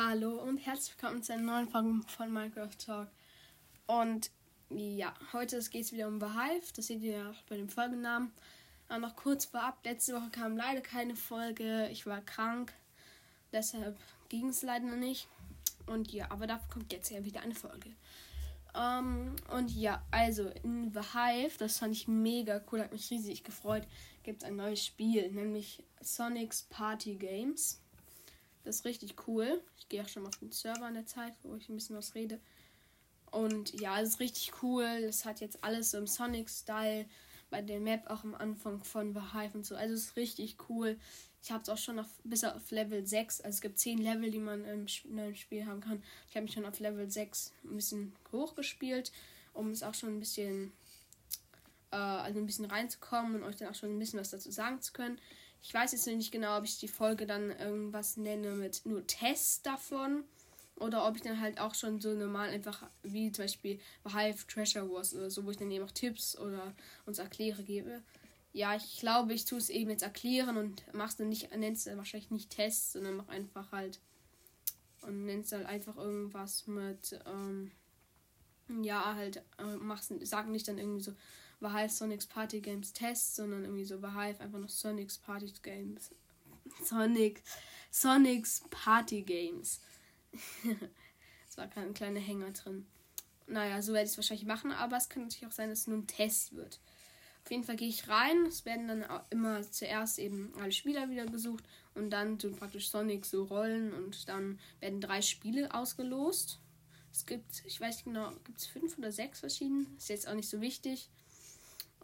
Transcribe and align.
Hallo 0.00 0.40
und 0.40 0.58
herzlich 0.58 0.94
willkommen 0.96 1.24
zu 1.24 1.32
einer 1.32 1.42
neuen 1.42 1.68
Folge 1.68 2.00
von 2.06 2.32
Minecraft 2.32 2.78
Talk. 2.78 3.08
Und 3.88 4.30
ja, 4.70 5.12
heute 5.32 5.58
geht 5.58 5.86
es 5.86 5.92
wieder 5.92 6.06
um 6.06 6.20
Behive. 6.20 6.72
Das 6.76 6.86
seht 6.86 7.02
ihr 7.02 7.18
ja 7.18 7.30
auch 7.30 7.42
bei 7.48 7.56
dem 7.56 7.68
Folgennamen. 7.68 8.30
Aber 8.88 9.00
noch 9.00 9.16
kurz 9.16 9.46
vorab, 9.46 9.84
letzte 9.84 10.14
Woche 10.14 10.30
kam 10.30 10.56
leider 10.56 10.82
keine 10.82 11.16
Folge. 11.16 11.88
Ich 11.90 12.06
war 12.06 12.20
krank. 12.20 12.72
Deshalb 13.52 13.98
ging 14.28 14.50
es 14.50 14.62
leider 14.62 14.86
nicht. 14.86 15.26
Und 15.86 16.12
ja, 16.12 16.30
aber 16.30 16.46
dafür 16.46 16.74
kommt 16.74 16.92
jetzt 16.92 17.10
ja 17.10 17.24
wieder 17.24 17.40
eine 17.40 17.56
Folge. 17.56 17.90
Um, 18.74 19.34
und 19.50 19.72
ja, 19.72 20.06
also 20.12 20.48
in 20.62 20.92
The 20.92 21.00
Hive, 21.12 21.58
das 21.58 21.78
fand 21.78 21.96
ich 21.96 22.06
mega 22.06 22.62
cool, 22.70 22.82
hat 22.82 22.92
mich 22.92 23.10
riesig 23.10 23.42
gefreut, 23.42 23.82
gibt 24.22 24.44
es 24.44 24.48
ein 24.48 24.54
neues 24.54 24.86
Spiel, 24.86 25.32
nämlich 25.32 25.82
Sonic's 26.00 26.62
Party 26.70 27.16
Games. 27.16 27.80
Das 28.68 28.80
ist 28.80 28.84
richtig 28.84 29.26
cool. 29.26 29.62
Ich 29.78 29.88
gehe 29.88 30.02
auch 30.02 30.08
schon 30.08 30.24
mal 30.24 30.28
auf 30.28 30.36
den 30.36 30.52
Server 30.52 30.84
an 30.84 30.92
der 30.92 31.06
Zeit, 31.06 31.32
wo 31.42 31.54
ich 31.54 31.70
ein 31.70 31.74
bisschen 31.76 31.96
was 31.96 32.14
rede. 32.14 32.38
Und 33.30 33.72
ja, 33.80 33.98
es 33.98 34.10
ist 34.10 34.20
richtig 34.20 34.62
cool. 34.62 34.84
Es 34.84 35.24
hat 35.24 35.40
jetzt 35.40 35.64
alles 35.64 35.92
so 35.92 35.96
im 35.96 36.06
Sonic-Style. 36.06 37.06
Bei 37.48 37.62
der 37.62 37.80
Map 37.80 38.10
auch 38.10 38.24
am 38.24 38.34
Anfang 38.34 38.84
von 38.84 39.14
The 39.14 39.32
Hive 39.32 39.54
und 39.54 39.64
so. 39.64 39.74
Also 39.74 39.94
es 39.94 40.04
ist 40.04 40.16
richtig 40.16 40.58
cool. 40.68 40.98
Ich 41.42 41.50
habe 41.50 41.62
es 41.62 41.70
auch 41.70 41.78
schon 41.78 41.98
auf, 41.98 42.08
bis 42.24 42.44
auf 42.44 42.70
Level 42.70 43.06
6. 43.06 43.40
Also 43.40 43.54
es 43.56 43.60
gibt 43.62 43.78
10 43.78 44.02
Level, 44.02 44.30
die 44.30 44.38
man 44.38 44.62
im, 44.66 44.86
im 45.16 45.34
Spiel 45.34 45.64
haben 45.64 45.80
kann. 45.80 46.02
Ich 46.28 46.36
habe 46.36 46.44
mich 46.44 46.52
schon 46.52 46.66
auf 46.66 46.78
Level 46.78 47.10
6 47.10 47.54
ein 47.64 47.76
bisschen 47.76 48.12
hochgespielt, 48.32 49.12
um 49.54 49.70
es 49.70 49.82
auch 49.82 49.94
schon 49.94 50.10
ein 50.10 50.20
bisschen, 50.20 50.74
äh, 51.90 51.96
also 51.96 52.38
ein 52.38 52.44
bisschen 52.44 52.66
reinzukommen 52.66 53.36
und 53.36 53.44
euch 53.44 53.56
dann 53.56 53.68
auch 53.68 53.74
schon 53.74 53.96
ein 53.96 53.98
bisschen 53.98 54.20
was 54.20 54.28
dazu 54.28 54.50
sagen 54.50 54.82
zu 54.82 54.92
können. 54.92 55.18
Ich 55.60 55.74
weiß 55.74 55.92
jetzt 55.92 56.06
nicht 56.06 56.32
genau, 56.32 56.58
ob 56.58 56.64
ich 56.64 56.78
die 56.78 56.88
Folge 56.88 57.26
dann 57.26 57.50
irgendwas 57.50 58.16
nenne 58.16 58.52
mit 58.52 58.86
nur 58.86 59.06
Tests 59.06 59.62
davon. 59.62 60.24
Oder 60.76 61.08
ob 61.08 61.16
ich 61.16 61.22
dann 61.22 61.40
halt 61.40 61.58
auch 61.58 61.74
schon 61.74 62.00
so 62.00 62.14
normal 62.14 62.50
einfach, 62.50 62.88
wie 63.02 63.32
zum 63.32 63.44
Beispiel 63.44 63.80
Hive 64.06 64.46
Treasure 64.46 64.88
Wars 64.88 65.12
oder 65.12 65.28
so, 65.28 65.44
wo 65.44 65.50
ich 65.50 65.56
dann 65.56 65.70
eben 65.70 65.84
auch 65.84 65.90
Tipps 65.90 66.38
oder 66.38 66.72
uns 67.04 67.18
erkläre 67.18 67.64
gebe. 67.64 68.02
Ja, 68.52 68.76
ich 68.76 68.98
glaube, 69.00 69.34
ich 69.34 69.44
tue 69.44 69.58
es 69.58 69.70
eben 69.70 69.90
jetzt 69.90 70.02
erklären 70.02 70.56
und 70.56 70.84
mach's 70.92 71.16
dann 71.16 71.28
nicht, 71.28 71.54
nennst 71.56 71.86
es 71.86 71.96
wahrscheinlich 71.96 72.30
nicht 72.30 72.50
Tests, 72.50 72.92
sondern 72.92 73.16
mach 73.16 73.28
einfach 73.28 73.72
halt 73.72 74.00
und 75.02 75.24
nennst 75.24 75.52
halt 75.52 75.66
einfach 75.66 75.96
irgendwas 75.96 76.66
mit, 76.66 77.18
ähm, 77.26 77.72
ja, 78.82 79.14
halt, 79.14 79.42
äh, 79.58 79.76
machst, 79.76 80.12
sag 80.22 80.48
nicht 80.48 80.68
dann 80.68 80.78
irgendwie 80.78 81.02
so, 81.02 81.12
Valve 81.60 81.88
Sonic's 81.88 82.26
Party 82.26 82.60
Games 82.60 82.92
Test, 82.92 83.36
sondern 83.36 83.64
irgendwie 83.64 83.84
so 83.84 84.00
Valve 84.00 84.40
einfach 84.40 84.58
noch 84.58 84.68
Sonic's 84.68 85.18
Party 85.18 85.52
Games. 85.62 86.10
Sonic, 86.84 87.42
Sonic's 87.90 88.62
Party 88.70 89.22
Games. 89.22 89.80
Es 91.50 91.56
war 91.56 91.66
kein 91.66 91.94
kleiner 91.94 92.20
Hänger 92.20 92.52
drin. 92.52 92.86
Naja, 93.48 93.80
so 93.80 93.92
werde 93.92 94.04
ich 94.04 94.12
es 94.12 94.18
wahrscheinlich 94.18 94.46
machen, 94.46 94.70
aber 94.70 94.98
es 94.98 95.08
könnte 95.08 95.28
natürlich 95.28 95.46
auch 95.46 95.56
sein, 95.56 95.70
dass 95.70 95.80
es 95.80 95.86
nur 95.86 95.96
ein 95.96 96.06
Test 96.06 96.54
wird. 96.54 96.78
Auf 97.44 97.50
jeden 97.50 97.64
Fall 97.64 97.76
gehe 97.76 97.88
ich 97.88 98.08
rein. 98.08 98.44
Es 98.46 98.66
werden 98.66 98.86
dann 98.86 99.06
immer 99.30 99.62
zuerst 99.62 100.18
eben 100.18 100.52
alle 100.60 100.70
Spieler 100.70 101.08
wieder 101.08 101.24
gesucht 101.24 101.64
und 101.94 102.10
dann 102.10 102.38
so 102.38 102.50
praktisch 102.52 102.90
Sonic 102.90 103.24
so 103.24 103.44
rollen 103.44 103.94
und 103.94 104.28
dann 104.28 104.60
werden 104.80 105.00
drei 105.00 105.22
Spiele 105.22 105.74
ausgelost. 105.74 106.60
Es 107.10 107.24
gibt, 107.24 107.64
ich 107.64 107.80
weiß 107.80 107.96
nicht 107.96 108.04
genau, 108.04 108.30
gibt 108.44 108.58
es 108.58 108.66
fünf 108.66 108.98
oder 108.98 109.10
sechs 109.10 109.40
verschiedene. 109.40 109.86
Ist 109.96 110.10
jetzt 110.10 110.28
auch 110.28 110.34
nicht 110.34 110.50
so 110.50 110.60
wichtig. 110.60 111.08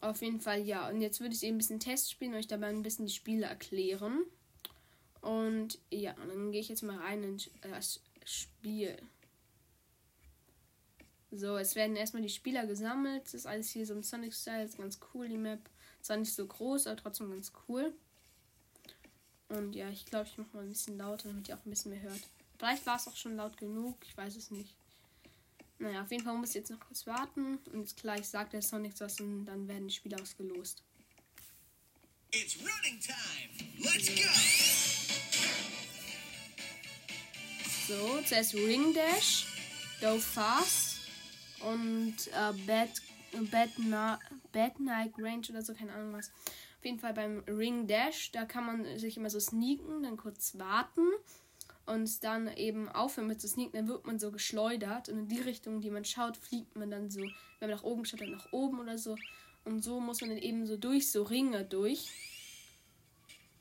Auf 0.05 0.21
jeden 0.21 0.39
Fall 0.39 0.61
ja. 0.61 0.91
Und 0.91 1.01
jetzt 1.01 1.21
würde 1.21 1.35
ich 1.35 1.43
eben 1.43 1.55
ein 1.55 1.59
bisschen 1.59 1.81
Test 1.81 2.11
spielen 2.11 2.33
und 2.33 2.39
euch 2.39 2.47
dabei 2.47 2.69
ein 2.69 2.83
bisschen 2.83 3.07
die 3.07 3.13
Spiele 3.13 3.47
erklären. 3.47 4.25
Und 5.23 5.79
ja, 5.91 6.13
dann 6.13 6.53
gehe 6.53 6.61
ich 6.61 6.69
jetzt 6.69 6.83
mal 6.83 6.99
rein 6.99 7.23
in 7.23 7.41
das 7.63 8.03
Spiel. 8.27 8.99
So, 11.31 11.57
es 11.57 11.75
werden 11.75 11.97
erstmal 11.97 12.21
die 12.21 12.29
Spieler 12.29 12.67
gesammelt. 12.67 13.25
Das 13.25 13.33
ist 13.33 13.47
alles 13.47 13.71
hier 13.71 13.87
so 13.87 13.95
im 13.95 14.03
Sonic-Style. 14.03 14.65
Ist 14.65 14.77
ganz 14.77 15.01
cool, 15.15 15.27
die 15.27 15.39
Map. 15.39 15.71
Zwar 16.03 16.19
nicht 16.19 16.35
so 16.35 16.47
groß, 16.47 16.87
aber 16.87 17.01
trotzdem 17.01 17.31
ganz 17.31 17.51
cool. 17.67 17.95
Und 19.49 19.75
ja, 19.75 19.89
ich 19.89 20.05
glaube, 20.05 20.29
ich 20.29 20.37
mache 20.37 20.55
mal 20.55 20.65
ein 20.65 20.69
bisschen 20.69 20.99
lauter, 20.99 21.29
damit 21.29 21.49
ihr 21.49 21.57
auch 21.57 21.65
ein 21.65 21.71
bisschen 21.71 21.93
mehr 21.93 22.03
hört. 22.03 22.21
Vielleicht 22.59 22.85
war 22.85 22.97
es 22.97 23.09
auch 23.09 23.17
schon 23.17 23.37
laut 23.37 23.57
genug, 23.57 23.97
ich 24.07 24.15
weiß 24.15 24.37
es 24.37 24.51
nicht. 24.51 24.75
Naja, 25.79 26.03
auf 26.03 26.11
jeden 26.11 26.25
Fall 26.25 26.37
muss 26.37 26.51
ich 26.51 26.57
jetzt 26.57 26.71
noch 26.71 26.81
kurz 26.81 27.07
warten. 27.07 27.59
Und 27.73 27.81
jetzt 27.81 27.97
gleich 27.97 28.29
sagt 28.29 28.53
der 28.53 28.63
Sonic 28.63 28.95
was 29.01 29.21
und 29.21 29.45
dann 29.45 29.69
werden 29.69 29.89
die 29.89 29.95
Spiele 29.95 30.21
ausgelost. 30.21 30.83
It's 32.33 32.57
running 32.59 33.01
time. 33.01 33.71
Let's 33.79 34.09
go. 34.09 34.75
So, 37.87 38.23
zuerst 38.23 38.55
Ring 38.55 38.95
Dash, 38.95 39.47
Go 40.01 40.19
Fast 40.19 41.01
und 41.61 42.17
äh, 42.29 42.53
Bad, 42.67 42.89
Bad, 43.51 43.69
Na, 43.77 44.19
Bad 44.53 44.81
Night 44.81 45.13
Range 45.19 45.47
oder 45.51 45.61
so, 45.61 45.75
keine 45.75 45.93
Ahnung 45.93 46.15
was. 46.15 46.31
Auf 46.79 46.85
jeden 46.85 46.99
Fall 46.99 47.13
beim 47.13 47.45
Ring 47.47 47.87
Dash, 47.87 48.33
da 48.33 48.47
kann 48.47 48.65
man 48.65 48.99
sich 48.99 49.19
immer 49.19 49.29
so 49.29 49.39
sneaken, 49.39 50.03
dann 50.03 50.17
kurz 50.17 50.59
warten 50.59 51.09
und 51.87 52.25
dann 52.25 52.49
eben 52.57 52.89
aufhören 52.89 53.27
mit 53.27 53.41
zu 53.41 53.49
sneaken, 53.49 53.77
dann 53.77 53.89
wird 53.89 54.07
man 54.07 54.19
so 54.19 54.31
geschleudert 54.31 55.09
und 55.09 55.19
in 55.19 55.29
die 55.29 55.41
Richtung, 55.41 55.81
die 55.81 55.91
man 55.91 56.05
schaut, 56.05 56.37
fliegt 56.37 56.77
man 56.77 56.91
dann 56.91 57.11
so, 57.11 57.21
wenn 57.21 57.69
man 57.69 57.71
nach 57.71 57.85
oben 57.85 58.05
schaut, 58.05 58.21
dann 58.21 58.31
nach 58.31 58.53
oben 58.53 58.81
oder 58.81 58.97
so. 58.97 59.17
Und 59.65 59.83
so 59.83 60.01
muss 60.01 60.21
man 60.21 60.31
dann 60.31 60.39
eben 60.39 60.67
so 60.67 60.77
durch 60.77 61.11
so 61.11 61.23
Ringe 61.23 61.65
durch 61.65 62.11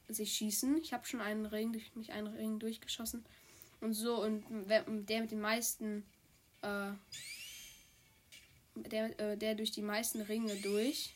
sich 0.08 0.34
schießen. 0.34 0.78
Ich 0.78 0.94
habe 0.94 1.06
schon 1.06 1.22
einen 1.22 1.46
Ring, 1.46 1.72
durch 1.72 1.96
mich 1.96 2.12
einen 2.12 2.28
Ring 2.28 2.60
durchgeschossen. 2.60 3.26
Und 3.82 3.94
so, 3.94 4.24
und 4.24 4.44
der 4.70 5.22
mit 5.22 5.32
den 5.32 5.42
meisten, 5.42 6.06
äh, 6.62 6.92
der, 8.76 9.20
äh, 9.20 9.38
der 9.38 9.56
durch 9.56 9.72
die 9.72 9.82
meisten 9.82 10.22
Ringe 10.22 10.56
durch 10.58 11.14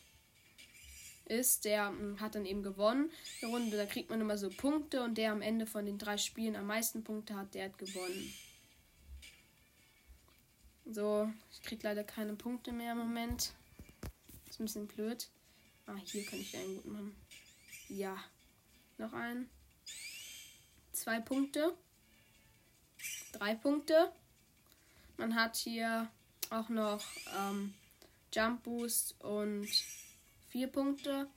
ist, 1.28 1.64
der 1.64 1.88
hm, 1.88 2.20
hat 2.20 2.34
dann 2.34 2.46
eben 2.46 2.62
gewonnen. 2.62 3.10
Die 3.40 3.46
Runde, 3.46 3.76
da 3.76 3.86
kriegt 3.86 4.10
man 4.10 4.20
immer 4.20 4.38
so 4.38 4.48
Punkte 4.50 5.02
und 5.02 5.18
der 5.18 5.32
am 5.32 5.42
Ende 5.42 5.66
von 5.66 5.86
den 5.86 5.98
drei 5.98 6.16
Spielen 6.16 6.56
am 6.56 6.66
meisten 6.66 7.04
Punkte 7.04 7.36
hat, 7.36 7.54
der 7.54 7.66
hat 7.66 7.78
gewonnen. 7.78 8.32
So, 10.90 11.30
ich 11.52 11.62
krieg 11.62 11.82
leider 11.82 12.02
keine 12.02 12.34
Punkte 12.34 12.72
mehr 12.72 12.92
im 12.92 12.98
Moment. 12.98 13.52
Ist 14.48 14.58
ein 14.58 14.64
bisschen 14.64 14.86
blöd. 14.86 15.28
Ah, 15.86 15.96
hier 16.04 16.24
kann 16.24 16.40
ich 16.40 16.56
einen 16.56 16.76
gut 16.76 16.86
machen. 16.86 17.16
Ja. 17.88 18.16
Noch 18.96 19.12
einen. 19.12 19.48
Zwei 20.92 21.20
Punkte. 21.20 21.76
Drei 23.32 23.54
Punkte. 23.54 24.12
Man 25.16 25.34
hat 25.34 25.56
hier 25.56 26.10
auch 26.50 26.68
noch 26.68 27.04
ähm, 27.38 27.74
Jump 28.32 28.64
Boost 28.64 29.14
und 29.20 29.68
vier 30.48 30.68
Punkte. 30.68 31.28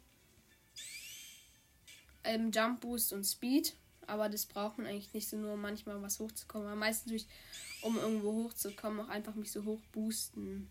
Ähm, 2.23 2.51
Jump 2.51 2.81
Boost 2.81 3.13
und 3.13 3.23
Speed. 3.23 3.75
Aber 4.07 4.29
das 4.29 4.45
braucht 4.45 4.77
man 4.77 4.88
eigentlich 4.88 5.13
nicht 5.13 5.29
so 5.29 5.38
nur 5.38 5.55
manchmal 5.57 6.01
was 6.01 6.19
hochzukommen. 6.19 6.67
Aber 6.67 6.75
meistens 6.75 7.11
durch, 7.11 7.27
um 7.81 7.97
irgendwo 7.97 8.44
hochzukommen, 8.44 9.00
auch 9.00 9.09
einfach 9.09 9.35
mich 9.35 9.51
so 9.51 9.63
hoch 9.63 9.79
boosten. 9.91 10.69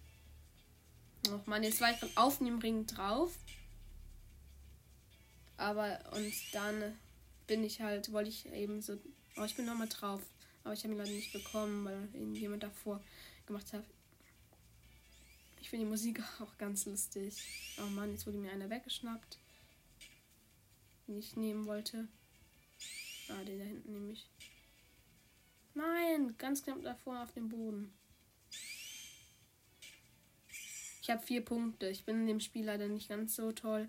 Noch 1.28 1.46
mal 1.46 1.62
jetzt 1.62 1.80
war 1.80 1.90
ich 1.90 2.16
auf 2.16 2.38
dem 2.38 2.58
Ring 2.58 2.86
drauf. 2.86 3.36
Aber 5.56 6.00
und 6.12 6.32
dann 6.52 6.96
bin 7.46 7.62
ich 7.64 7.80
halt, 7.80 8.12
wollte 8.12 8.30
ich 8.30 8.46
eben 8.52 8.80
so. 8.80 8.96
Oh, 9.36 9.44
ich 9.44 9.54
bin 9.54 9.66
nochmal 9.66 9.88
drauf. 9.88 10.22
Aber 10.64 10.74
ich 10.74 10.82
habe 10.82 10.94
ihn 10.94 10.98
leider 10.98 11.10
nicht 11.10 11.32
bekommen, 11.32 11.84
weil 11.84 12.08
irgendjemand 12.12 12.62
davor 12.62 13.00
gemacht 13.46 13.72
hat. 13.72 13.84
Ich 15.60 15.68
finde 15.68 15.84
die 15.84 15.90
Musik 15.90 16.20
auch 16.40 16.56
ganz 16.58 16.86
lustig. 16.86 17.36
Oh 17.78 17.90
Mann, 17.90 18.10
jetzt 18.10 18.26
wurde 18.26 18.38
mir 18.38 18.52
einer 18.52 18.70
weggeschnappt. 18.70 19.38
Den 21.06 21.18
ich 21.18 21.36
nehmen 21.36 21.66
wollte. 21.66 22.08
Ah, 23.28 23.44
den 23.44 23.58
da 23.58 23.64
hinten 23.64 23.92
nehme 23.92 24.12
ich. 24.12 24.28
Nein, 25.74 26.34
ganz 26.38 26.62
knapp 26.64 26.82
davor 26.82 27.22
auf 27.22 27.32
dem 27.32 27.48
Boden. 27.48 27.92
Ich 31.02 31.10
habe 31.10 31.22
vier 31.22 31.44
Punkte. 31.44 31.88
Ich 31.88 32.04
bin 32.04 32.20
in 32.20 32.26
dem 32.26 32.40
Spiel 32.40 32.64
leider 32.64 32.88
nicht 32.88 33.08
ganz 33.08 33.36
so 33.36 33.52
toll. 33.52 33.88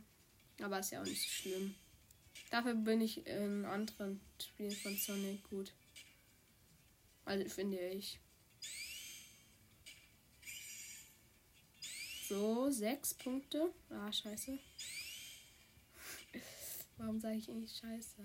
Aber 0.61 0.79
ist 0.79 0.91
ja 0.91 1.01
auch 1.01 1.05
nicht 1.05 1.21
so 1.21 1.29
schlimm. 1.29 1.75
Dafür 2.51 2.75
bin 2.75 3.01
ich 3.01 3.25
in 3.25 3.65
anderen 3.65 4.19
Spielen 4.41 4.71
von 4.71 4.95
Sonic 4.95 5.43
gut. 5.49 5.73
Also 7.25 7.47
finde 7.49 7.79
ich. 7.79 8.19
So, 12.31 12.69
sechs 12.69 13.13
Punkte. 13.13 13.73
Ah, 13.89 14.09
scheiße. 14.09 14.57
Warum 16.97 17.19
sage 17.19 17.35
ich 17.35 17.49
eigentlich 17.49 17.73
scheiße? 17.73 18.23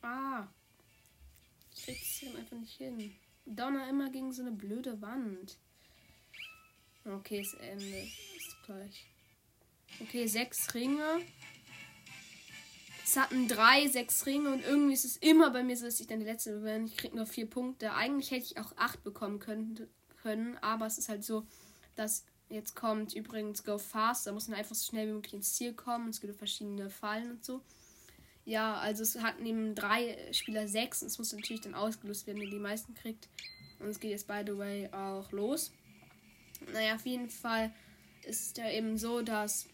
Ah. 0.00 0.46
Ich 1.74 1.84
krieg 1.84 2.00
es 2.00 2.08
hier 2.16 2.34
einfach 2.38 2.56
nicht 2.56 2.78
hin. 2.78 3.14
Donner 3.44 3.86
immer 3.86 4.08
gegen 4.08 4.32
so 4.32 4.40
eine 4.40 4.52
blöde 4.52 5.02
Wand. 5.02 5.58
Okay, 7.04 7.42
das 7.42 7.52
Ende 7.60 8.08
ist 8.34 8.56
gleich. 8.64 9.06
Okay, 10.00 10.26
sechs 10.26 10.72
Ringe. 10.72 11.20
es 13.04 13.14
hatten 13.18 13.46
drei, 13.46 13.88
sechs 13.88 14.24
Ringe 14.24 14.54
und 14.54 14.62
irgendwie 14.62 14.94
ist 14.94 15.04
es 15.04 15.18
immer 15.18 15.50
bei 15.50 15.62
mir 15.62 15.76
so, 15.76 15.84
dass 15.84 16.00
ich 16.00 16.06
dann 16.06 16.20
die 16.20 16.24
letzte 16.24 16.60
bin. 16.60 16.86
Ich 16.86 16.96
kriege 16.96 17.14
nur 17.14 17.26
vier 17.26 17.44
Punkte. 17.44 17.92
Eigentlich 17.92 18.30
hätte 18.30 18.46
ich 18.46 18.58
auch 18.58 18.74
acht 18.78 19.04
bekommen 19.04 19.38
können, 19.38 19.86
können, 20.22 20.56
aber 20.62 20.86
es 20.86 20.96
ist 20.96 21.10
halt 21.10 21.24
so, 21.24 21.46
dass 21.96 22.24
jetzt 22.48 22.74
kommt 22.74 23.14
übrigens 23.14 23.64
Go 23.64 23.78
Fast. 23.78 24.26
Da 24.26 24.32
muss 24.32 24.48
man 24.48 24.58
einfach 24.58 24.74
so 24.74 24.90
schnell 24.90 25.08
wie 25.08 25.12
möglich 25.12 25.34
ins 25.34 25.54
Ziel 25.54 25.72
kommen. 25.72 26.10
Es 26.10 26.20
gibt 26.20 26.36
verschiedene 26.36 26.90
Fallen 26.90 27.32
und 27.32 27.44
so. 27.44 27.60
Ja, 28.44 28.76
also 28.78 29.02
es 29.02 29.20
hatten 29.20 29.44
eben 29.46 29.74
drei 29.74 30.16
Spieler 30.32 30.66
sechs 30.66 31.02
und 31.02 31.08
es 31.08 31.18
muss 31.18 31.32
natürlich 31.32 31.60
dann 31.60 31.74
ausgelöst 31.74 32.26
werden, 32.26 32.40
wer 32.40 32.50
die 32.50 32.58
meisten 32.58 32.94
kriegt. 32.94 33.28
Und 33.78 33.88
es 33.88 34.00
geht 34.00 34.10
jetzt, 34.10 34.26
by 34.26 34.42
the 34.44 34.56
way, 34.56 34.88
auch 34.92 35.30
los. 35.32 35.72
Naja, 36.72 36.96
auf 36.96 37.06
jeden 37.06 37.30
Fall 37.30 37.72
ist 38.24 38.50
es 38.50 38.56
ja 38.56 38.70
eben 38.70 38.98
so, 38.98 39.22
dass 39.22 39.66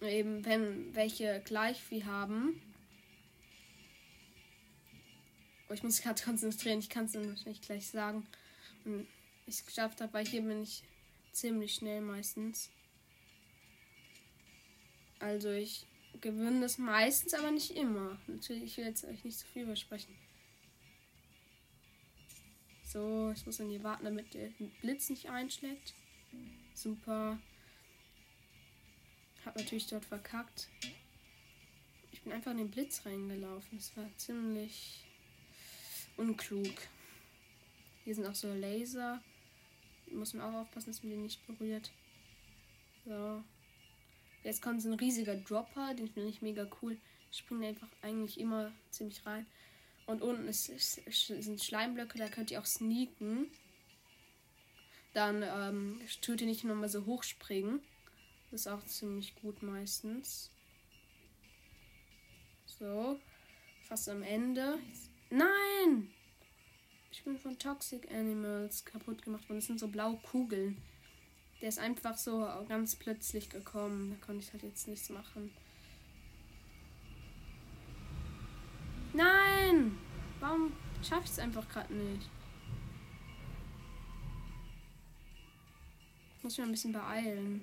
eben, 0.00 0.44
wenn 0.44 0.94
welche 0.94 1.40
gleich 1.44 1.80
viel 1.82 2.06
haben, 2.06 2.60
Oh, 5.72 5.74
ich 5.74 5.82
muss 5.82 5.96
mich 5.96 6.04
gerade 6.04 6.22
konzentrieren. 6.22 6.80
Ich 6.80 6.90
kann 6.90 7.06
es 7.06 7.14
nicht 7.46 7.62
gleich 7.62 7.86
sagen. 7.86 8.26
Und 8.84 9.06
ich 9.46 9.54
es 9.54 9.64
geschafft 9.64 10.02
habe, 10.02 10.12
weil 10.12 10.26
hier 10.26 10.42
bin 10.42 10.62
ich 10.62 10.82
ziemlich 11.32 11.74
schnell 11.74 12.00
meistens. 12.00 12.70
Also 15.18 15.50
ich 15.50 15.86
gewinne 16.20 16.60
das 16.60 16.78
meistens, 16.78 17.34
aber 17.34 17.50
nicht 17.50 17.70
immer. 17.76 18.18
Natürlich, 18.26 18.64
ich 18.64 18.76
will 18.76 18.86
jetzt 18.86 19.04
euch 19.04 19.24
nicht 19.24 19.38
zu 19.38 19.46
viel 19.46 19.66
versprechen. 19.66 20.14
So, 22.84 23.32
ich 23.34 23.46
muss 23.46 23.56
dann 23.56 23.70
hier 23.70 23.82
warten, 23.82 24.04
damit 24.04 24.34
der 24.34 24.50
Blitz 24.80 25.08
nicht 25.08 25.30
einschlägt. 25.30 25.94
Super. 26.74 27.38
Hab 29.44 29.56
natürlich 29.56 29.86
dort 29.86 30.04
verkackt. 30.04 30.68
Ich 32.10 32.22
bin 32.22 32.32
einfach 32.32 32.50
in 32.50 32.58
den 32.58 32.70
Blitz 32.70 33.06
reingelaufen. 33.06 33.78
Das 33.78 33.96
war 33.96 34.06
ziemlich 34.18 35.04
unklug. 36.16 36.74
Hier 38.04 38.14
sind 38.14 38.26
auch 38.26 38.34
so 38.34 38.52
Laser. 38.52 39.22
Muss 40.12 40.34
man 40.34 40.42
auch 40.42 40.60
aufpassen, 40.60 40.90
dass 40.90 41.02
man 41.02 41.10
den 41.10 41.22
nicht 41.22 41.46
berührt. 41.46 41.90
So. 43.04 43.42
Jetzt 44.44 44.62
kommt 44.62 44.82
so 44.82 44.90
ein 44.90 44.98
riesiger 44.98 45.36
Dropper, 45.36 45.94
den 45.94 46.08
finde 46.08 46.28
ich 46.28 46.42
mega 46.42 46.68
cool. 46.80 46.98
Springt 47.30 47.64
einfach 47.64 47.88
eigentlich 48.02 48.38
immer 48.38 48.72
ziemlich 48.90 49.24
rein. 49.24 49.46
Und 50.06 50.20
unten 50.20 50.48
ist, 50.48 50.68
ist, 50.68 51.26
sind 51.26 51.62
Schleimblöcke, 51.62 52.18
da 52.18 52.28
könnt 52.28 52.50
ihr 52.50 52.60
auch 52.60 52.66
sneaken. 52.66 53.46
Dann 55.14 55.42
ähm, 55.42 56.00
tut 56.20 56.40
ihr 56.40 56.46
nicht 56.46 56.64
nochmal 56.64 56.88
so 56.88 57.06
hochspringen. 57.06 57.80
Das 58.50 58.62
ist 58.62 58.66
auch 58.66 58.84
ziemlich 58.84 59.34
gut 59.36 59.62
meistens. 59.62 60.50
So. 62.66 63.18
Fast 63.84 64.08
am 64.08 64.22
Ende. 64.22 64.78
Jetzt 64.88 65.12
Nein! 65.32 66.12
Ich 67.12 67.24
bin 67.24 67.38
von 67.38 67.58
Toxic 67.58 68.10
Animals 68.10 68.86
kaputt 68.86 69.20
gemacht 69.20 69.46
worden. 69.48 69.58
Das 69.58 69.66
sind 69.66 69.78
so 69.78 69.88
blaue 69.88 70.16
Kugeln. 70.16 70.78
Der 71.60 71.68
ist 71.68 71.78
einfach 71.78 72.16
so 72.16 72.48
ganz 72.68 72.96
plötzlich 72.96 73.50
gekommen. 73.50 74.10
Da 74.10 74.26
konnte 74.26 74.42
ich 74.42 74.52
halt 74.52 74.62
jetzt 74.62 74.88
nichts 74.88 75.10
machen. 75.10 75.52
Nein! 79.12 79.98
Warum 80.40 80.72
schaffe 81.02 81.24
ich 81.24 81.32
es 81.32 81.38
einfach 81.38 81.68
gerade 81.68 81.92
nicht? 81.92 82.30
Ich 86.38 86.44
muss 86.44 86.56
mich 86.56 86.66
ein 86.66 86.72
bisschen 86.72 86.94
beeilen. 86.94 87.62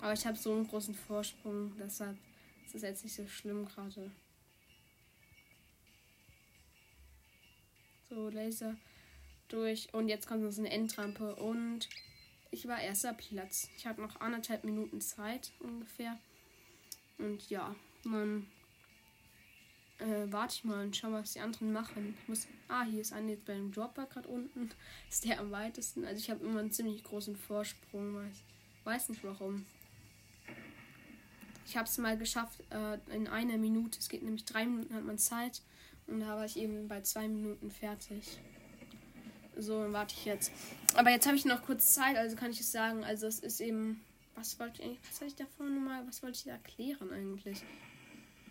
Aber 0.00 0.14
ich 0.14 0.26
habe 0.26 0.36
so 0.36 0.54
einen 0.54 0.66
großen 0.66 0.94
Vorsprung, 0.94 1.72
deshalb 1.78 2.16
ist 2.64 2.74
es 2.74 2.82
jetzt 2.82 3.04
nicht 3.04 3.14
so 3.14 3.26
schlimm 3.28 3.66
gerade. 3.66 4.10
So, 8.14 8.28
Laser 8.28 8.76
durch. 9.48 9.92
Und 9.92 10.08
jetzt 10.08 10.28
kommt 10.28 10.42
noch 10.42 10.52
so 10.52 10.60
eine 10.60 10.70
Endrampe. 10.70 11.34
Und 11.34 11.88
ich 12.50 12.68
war 12.68 12.80
erster 12.80 13.12
Platz. 13.12 13.68
Ich 13.76 13.86
habe 13.86 14.00
noch 14.00 14.20
anderthalb 14.20 14.62
Minuten 14.64 15.00
Zeit 15.00 15.52
ungefähr. 15.58 16.18
Und 17.18 17.50
ja, 17.50 17.74
dann 18.04 18.46
äh, 19.98 20.30
warte 20.30 20.54
ich 20.56 20.64
mal 20.64 20.84
und 20.84 20.96
schau 20.96 21.10
mal, 21.10 21.22
was 21.22 21.32
die 21.32 21.40
anderen 21.40 21.72
machen. 21.72 22.16
Ich 22.20 22.28
muss. 22.28 22.46
Ah, 22.68 22.84
hier 22.84 23.00
ist 23.00 23.12
einer 23.12 23.30
jetzt 23.30 23.46
beim 23.46 23.72
Dropper 23.72 24.06
gerade 24.06 24.28
unten. 24.28 24.70
Ist 25.10 25.24
der 25.24 25.40
am 25.40 25.50
weitesten. 25.50 26.04
Also 26.04 26.18
ich 26.18 26.30
habe 26.30 26.44
immer 26.44 26.60
einen 26.60 26.72
ziemlich 26.72 27.02
großen 27.02 27.36
Vorsprung. 27.36 28.14
Weiß, 28.14 28.42
weiß 28.84 29.08
nicht 29.08 29.24
warum. 29.24 29.66
Ich 31.66 31.76
habe 31.76 31.88
es 31.88 31.98
mal 31.98 32.16
geschafft 32.16 32.60
äh, 32.70 32.98
in 33.14 33.26
einer 33.26 33.58
Minute. 33.58 33.98
Es 33.98 34.08
geht 34.08 34.22
nämlich 34.22 34.44
drei 34.44 34.66
Minuten 34.66 34.94
hat 34.94 35.04
man 35.04 35.18
Zeit. 35.18 35.62
Und 36.06 36.20
da 36.20 36.36
war 36.36 36.44
ich 36.44 36.56
eben 36.56 36.88
bei 36.88 37.00
zwei 37.00 37.28
Minuten 37.28 37.70
fertig. 37.70 38.38
So, 39.56 39.82
dann 39.82 39.92
warte 39.92 40.14
ich 40.16 40.24
jetzt. 40.24 40.52
Aber 40.94 41.10
jetzt 41.10 41.26
habe 41.26 41.36
ich 41.36 41.44
noch 41.44 41.62
kurz 41.62 41.94
Zeit, 41.94 42.16
also 42.16 42.36
kann 42.36 42.50
ich 42.50 42.60
es 42.60 42.72
sagen. 42.72 43.04
Also 43.04 43.26
es 43.26 43.38
ist 43.40 43.60
eben. 43.60 44.04
Was 44.34 44.58
wollte 44.58 44.82
ich 44.82 44.88
eigentlich. 44.88 45.00
Was 45.08 45.16
hatte 45.16 45.26
ich 45.26 45.36
davor 45.36 45.66
nochmal? 45.66 46.06
Was 46.06 46.22
wollte 46.22 46.38
ich 46.38 46.46
erklären 46.46 47.12
eigentlich? 47.12 47.62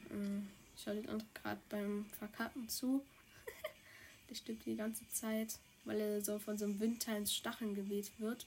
Hm, 0.10 0.48
ich 0.76 0.84
schaue 0.84 0.96
den 0.96 1.10
anderen 1.10 1.34
gerade 1.34 1.62
beim 1.70 2.06
Verkacken 2.18 2.70
zu. 2.70 3.04
Der 4.30 4.36
stirbt 4.36 4.66
die 4.66 4.76
ganze 4.76 5.08
Zeit, 5.10 5.60
weil 5.84 6.00
er 6.00 6.22
so 6.22 6.40
von 6.40 6.58
so 6.58 6.66
einem 6.66 6.80
Windteil 6.80 7.18
ins 7.18 7.36
Stacheln 7.36 7.76
geweht 7.76 8.12
wird. 8.18 8.46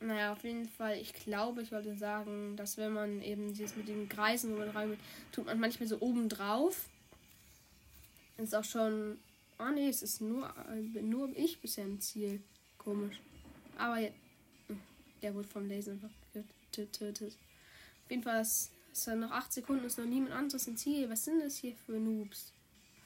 Naja, 0.00 0.32
auf 0.32 0.44
jeden 0.44 0.68
Fall, 0.68 0.96
ich 0.98 1.12
glaube, 1.12 1.62
ich 1.62 1.72
wollte 1.72 1.96
sagen, 1.96 2.56
dass 2.56 2.76
wenn 2.76 2.92
man 2.92 3.20
eben 3.20 3.52
dieses 3.52 3.74
mit 3.74 3.88
den 3.88 4.08
Kreisen, 4.08 4.52
wo 4.52 4.58
man 4.58 4.68
rein 4.68 4.96
tut 5.32 5.46
man 5.46 5.58
manchmal 5.58 5.88
so 5.88 5.98
oben 6.00 6.28
drauf 6.28 6.88
ist 8.44 8.54
auch 8.54 8.64
schon. 8.64 9.18
Oh 9.58 9.70
ne, 9.70 9.88
es 9.88 10.02
ist 10.02 10.20
nur, 10.20 10.48
äh, 10.70 11.02
nur 11.02 11.28
ich 11.36 11.60
bisher 11.60 11.84
im 11.84 12.00
Ziel. 12.00 12.40
Komisch. 12.78 13.20
Aber 13.76 13.96
hm, 13.96 14.80
der 15.20 15.34
wurde 15.34 15.48
vom 15.48 15.68
Laser 15.68 15.92
einfach 15.92 16.10
getötet. 16.72 17.36
Auf 18.04 18.10
jeden 18.10 18.22
Fall 18.22 18.40
ist 18.40 18.70
es 18.92 19.06
noch 19.06 19.30
8 19.30 19.52
Sekunden, 19.52 19.84
ist 19.84 19.98
noch 19.98 20.06
niemand 20.06 20.32
anderes 20.32 20.66
im 20.68 20.76
Ziel. 20.76 21.10
Was 21.10 21.24
sind 21.24 21.40
das 21.40 21.56
hier 21.56 21.74
für 21.74 21.98
Noobs? 21.98 22.52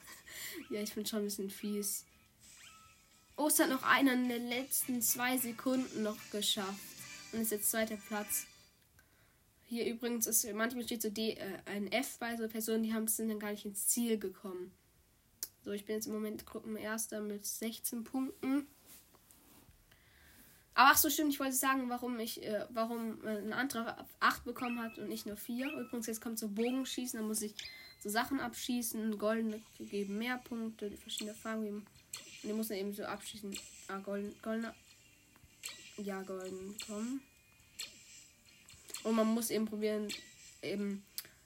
ja, 0.69 0.81
ich 0.81 0.93
bin 0.93 1.05
schon 1.05 1.19
ein 1.19 1.25
bisschen 1.25 1.49
fies. 1.49 2.05
Oh, 3.35 3.47
es 3.47 3.59
hat 3.59 3.69
noch 3.69 3.83
einer 3.83 4.13
in 4.13 4.29
den 4.29 4.47
letzten 4.47 5.01
zwei 5.01 5.37
Sekunden 5.37 6.03
noch 6.03 6.17
geschafft. 6.31 6.79
Und 7.31 7.41
ist 7.41 7.51
jetzt 7.51 7.71
zweiter 7.71 7.97
Platz. 7.97 8.45
Hier 9.65 9.87
übrigens 9.87 10.27
ist 10.27 10.45
manchmal 10.53 10.83
steht 10.83 11.01
so 11.01 11.09
D, 11.09 11.31
äh, 11.31 11.57
ein 11.65 11.91
F 11.91 12.19
bei 12.19 12.35
so 12.37 12.47
Personen, 12.47 12.83
die 12.83 12.93
haben 12.93 13.07
sind 13.07 13.29
dann 13.29 13.39
gar 13.39 13.51
nicht 13.51 13.65
ins 13.65 13.87
Ziel 13.87 14.19
gekommen. 14.19 14.71
So, 15.63 15.71
ich 15.71 15.85
bin 15.85 15.95
jetzt 15.95 16.07
im 16.07 16.13
Moment 16.13 16.45
Gruppenerster 16.45 17.21
mit 17.21 17.45
16 17.45 18.03
Punkten. 18.03 18.67
Aber 20.75 20.91
ach 20.91 20.97
so, 20.97 21.09
stimmt, 21.09 21.31
ich 21.31 21.39
wollte 21.39 21.55
sagen, 21.55 21.89
warum 21.89 22.19
ich, 22.19 22.43
äh, 22.43 22.65
warum 22.69 23.23
äh, 23.25 23.37
ein 23.37 23.53
anderer 23.53 24.05
8 24.19 24.43
bekommen 24.43 24.81
hat 24.81 24.97
und 24.97 25.07
nicht 25.07 25.25
nur 25.25 25.37
4. 25.37 25.67
Übrigens, 25.71 26.07
jetzt 26.07 26.21
kommt 26.21 26.39
so 26.39 26.49
Bogenschießen, 26.49 27.19
da 27.19 27.25
muss 27.25 27.41
ich 27.41 27.53
so 27.99 28.09
Sachen 28.09 28.39
abschießen. 28.39 29.17
Goldene 29.17 29.61
geben 29.79 30.17
mehr 30.17 30.37
Punkte, 30.37 30.89
die 30.89 30.97
verschiedene 30.97 31.35
Farben 31.35 31.63
geben. 31.63 31.85
Und 32.41 32.49
die 32.49 32.53
muss 32.53 32.69
man 32.69 32.79
eben 32.79 32.93
so 32.93 33.05
abschießen. 33.05 33.57
Ah, 33.87 33.99
golden, 33.99 34.35
goldener. 34.41 34.75
Ja, 35.97 36.21
golden 36.23 36.75
kommen. 36.85 37.21
Und 39.03 39.15
man 39.15 39.27
muss 39.27 39.51
eben 39.51 39.65
probieren, 39.65 40.07
eben 40.61 41.05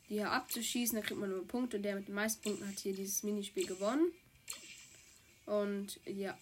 die 0.09 0.15
hier 0.15 0.31
abzuschießen. 0.31 0.95
Da 0.95 1.05
kriegt 1.05 1.19
man 1.19 1.29
nur 1.29 1.47
Punkte. 1.47 1.79
Der 1.79 1.95
mit 1.95 2.07
den 2.07 2.15
meisten 2.15 2.41
Punkten 2.41 2.67
hat 2.67 2.79
hier 2.79 2.93
dieses 2.93 3.23
Minispiel 3.23 3.65
gewonnen. 3.65 4.11
Und 5.45 5.99
ja, 6.05 6.37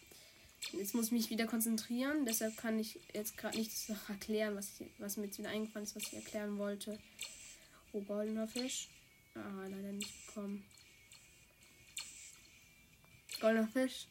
jetzt 0.71 0.93
muss 0.95 1.07
ich 1.07 1.11
mich 1.11 1.29
wieder 1.29 1.45
konzentrieren. 1.45 2.25
Deshalb 2.25 2.57
kann 2.57 2.79
ich 2.79 2.99
jetzt 3.13 3.37
gerade 3.37 3.57
nichts 3.57 3.89
noch 3.89 4.09
erklären, 4.09 4.55
was, 4.55 4.79
ich, 4.79 4.87
was 4.97 5.17
mir 5.17 5.25
jetzt 5.25 5.37
wieder 5.37 5.49
eingefallen 5.49 5.85
ist, 5.85 5.95
was 5.95 6.03
ich 6.03 6.13
erklären 6.13 6.57
wollte. 6.57 6.99
Oh, 7.93 8.01
goldener 8.01 8.47
Fisch. 8.47 8.89
Ah, 9.35 9.67
leider 9.67 9.91
nicht 9.91 10.25
bekommen. 10.25 10.65
Goldener 13.39 13.67
Fisch. 13.67 14.07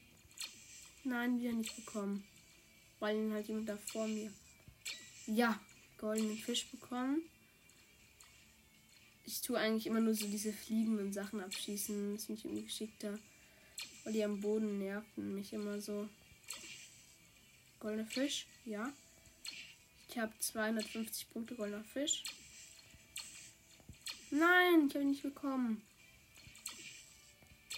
Nein, 1.03 1.41
wieder 1.41 1.53
nicht 1.53 1.75
bekommen. 1.77 2.25
Weil 3.01 3.17
ihn 3.17 3.33
halt 3.33 3.49
jemand 3.49 3.69
da 3.69 3.77
vor 3.77 4.07
mir. 4.07 4.33
Ja, 5.27 5.61
goldenen 5.99 6.37
Fisch 6.37 6.71
bekommen 6.71 7.23
ich 9.27 9.41
tue 9.41 9.59
eigentlich 9.59 9.87
immer 9.87 10.01
nur 10.01 10.15
so 10.15 10.27
diese 10.27 10.53
fliegenden 10.53 11.13
Sachen 11.13 11.41
abschießen. 11.41 12.15
Das 12.15 12.27
finde 12.27 12.39
ich 12.39 12.45
irgendwie 12.45 12.65
geschickter. 12.65 13.19
Weil 14.05 14.13
die 14.13 14.25
am 14.25 14.41
Boden 14.41 14.79
nerven 14.79 15.35
mich 15.35 15.53
immer 15.53 15.81
so. 15.81 16.09
Goldener 17.81 18.07
Fisch, 18.07 18.47
ja. 18.65 18.93
Ich 20.09 20.19
habe 20.19 20.33
250 20.39 21.31
Punkte 21.31 21.55
goldener 21.55 21.85
Fisch. 21.85 22.23
Nein, 24.31 24.87
ich 24.89 24.95
habe 24.95 25.05
ihn 25.05 25.11
nicht 25.11 25.23
bekommen. 25.23 25.83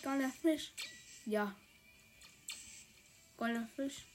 Goldener 0.02 0.32
Fisch. 0.32 0.72
Ja. 1.24 1.56
Goldener 3.36 3.68
Fisch. 3.74 4.06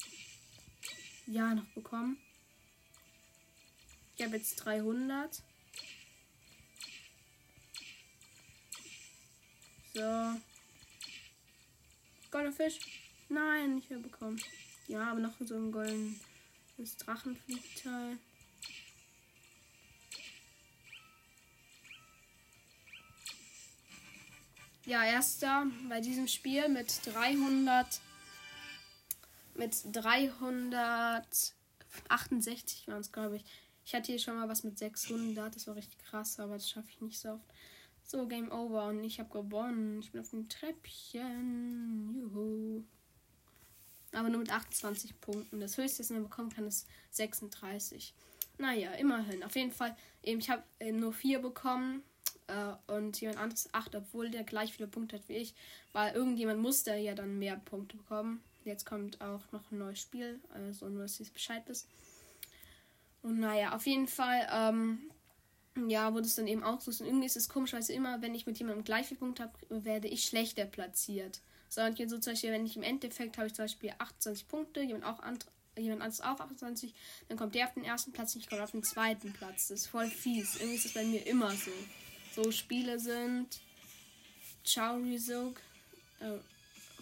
Ja, 1.27 1.55
noch 1.55 1.67
bekommen. 1.73 2.17
Ich 4.17 4.25
habe 4.25 4.37
jetzt 4.37 4.55
300. 4.57 5.41
So. 9.93 10.39
Goldener 12.31 12.53
Fisch. 12.53 12.79
Nein, 13.29 13.75
nicht 13.75 13.89
mehr 13.89 13.99
bekommen. 13.99 14.41
Ja, 14.87 15.11
aber 15.11 15.19
noch 15.19 15.33
so 15.39 15.55
ein 15.55 15.71
goldenes 15.71 16.97
Drachenfliegteil. 16.97 18.17
Ja, 24.85 25.03
erster 25.03 25.67
bei 25.87 26.01
diesem 26.01 26.27
Spiel 26.27 26.67
mit 26.67 27.05
300 27.05 28.01
mit 29.55 29.75
368 29.91 32.87
waren 32.87 33.01
es, 33.01 33.11
glaube 33.11 33.35
ich. 33.37 33.45
Ich 33.85 33.93
hatte 33.93 34.11
hier 34.11 34.19
schon 34.19 34.35
mal 34.35 34.49
was 34.49 34.63
mit 34.63 34.79
600, 34.79 35.55
das 35.55 35.67
war 35.67 35.75
richtig 35.75 35.99
krass, 35.99 36.39
aber 36.39 36.53
das 36.53 36.69
schaffe 36.69 36.87
ich 36.89 37.01
nicht 37.01 37.19
so 37.19 37.33
oft. 37.33 37.45
So, 38.11 38.27
Game 38.27 38.51
Over 38.51 38.87
und 38.87 39.05
ich 39.05 39.21
habe 39.21 39.29
gewonnen. 39.29 40.01
Ich 40.01 40.11
bin 40.11 40.19
auf 40.19 40.31
dem 40.31 40.49
Treppchen. 40.49 42.13
Juhu. 42.13 42.83
Aber 44.11 44.27
nur 44.27 44.39
mit 44.39 44.51
28 44.51 45.21
Punkten. 45.21 45.61
Das 45.61 45.77
höchste, 45.77 45.99
was 45.99 46.09
man 46.09 46.23
bekommen 46.23 46.49
kann, 46.49 46.67
ist 46.67 46.89
36. 47.11 48.13
Naja, 48.57 48.91
immerhin. 48.95 49.45
Auf 49.45 49.55
jeden 49.55 49.71
Fall, 49.71 49.95
eben, 50.23 50.41
ich 50.41 50.49
habe 50.49 50.61
äh, 50.79 50.91
nur 50.91 51.13
4 51.13 51.39
bekommen 51.39 52.03
äh, 52.47 52.73
und 52.91 53.21
jemand 53.21 53.39
anderes 53.39 53.73
8, 53.73 53.95
obwohl 53.95 54.29
der 54.29 54.43
gleich 54.43 54.73
viele 54.73 54.89
Punkte 54.89 55.15
hat 55.15 55.29
wie 55.29 55.37
ich. 55.37 55.55
Weil 55.93 56.13
irgendjemand 56.13 56.59
musste 56.59 56.93
ja 56.97 57.15
dann 57.15 57.39
mehr 57.39 57.55
Punkte 57.55 57.95
bekommen. 57.95 58.43
Jetzt 58.65 58.85
kommt 58.85 59.21
auch 59.21 59.49
noch 59.53 59.71
ein 59.71 59.77
neues 59.77 60.01
Spiel, 60.01 60.41
also 60.53 60.89
nur, 60.89 61.03
dass 61.03 61.17
ihr 61.21 61.27
Bescheid 61.27 61.63
wisst. 61.67 61.87
Und 63.21 63.39
naja, 63.39 63.73
auf 63.73 63.87
jeden 63.87 64.09
Fall, 64.09 64.49
ähm, 64.51 65.10
ja, 65.87 66.13
wurde 66.13 66.25
es 66.25 66.35
dann 66.35 66.47
eben 66.47 66.63
auch 66.63 66.81
so. 66.81 66.91
Und 66.91 67.07
irgendwie 67.07 67.25
ist 67.25 67.37
es 67.37 67.49
komisch, 67.49 67.73
weil 67.73 67.89
immer, 67.89 68.21
wenn 68.21 68.35
ich 68.35 68.45
mit 68.45 68.59
jemandem 68.59 68.83
gleich 68.83 69.07
viel 69.07 69.17
Punkte 69.17 69.43
habe, 69.43 69.53
werde 69.69 70.07
ich 70.07 70.25
schlechter 70.25 70.65
platziert. 70.65 71.41
Sondern 71.69 71.95
so 72.09 72.17
zum 72.17 72.33
Beispiel, 72.33 72.51
wenn 72.51 72.65
ich 72.65 72.75
im 72.75 72.83
Endeffekt 72.83 73.37
habe 73.37 73.47
ich 73.47 73.53
zum 73.53 73.65
Beispiel 73.65 73.93
28 73.97 74.47
Punkte, 74.47 74.81
jemand 74.81 75.05
auch 75.05 75.19
and, 75.21 75.45
jemand 75.77 76.01
anderes 76.01 76.21
auch 76.21 76.39
28, 76.39 76.93
dann 77.29 77.37
kommt 77.37 77.55
der 77.55 77.67
auf 77.67 77.73
den 77.73 77.85
ersten 77.85 78.11
Platz 78.11 78.35
und 78.35 78.41
ich 78.41 78.49
komme 78.49 78.63
auf 78.63 78.71
den 78.71 78.83
zweiten 78.83 79.31
Platz. 79.31 79.69
Das 79.69 79.81
ist 79.81 79.87
voll 79.87 80.07
fies. 80.07 80.55
Irgendwie 80.57 80.75
ist 80.75 80.85
es 80.85 80.93
bei 80.93 81.05
mir 81.05 81.25
immer 81.25 81.51
so. 81.51 81.71
So 82.35 82.51
Spiele 82.51 82.99
sind 82.99 83.61
Charizog, 84.65 85.61
äh, 86.19 86.39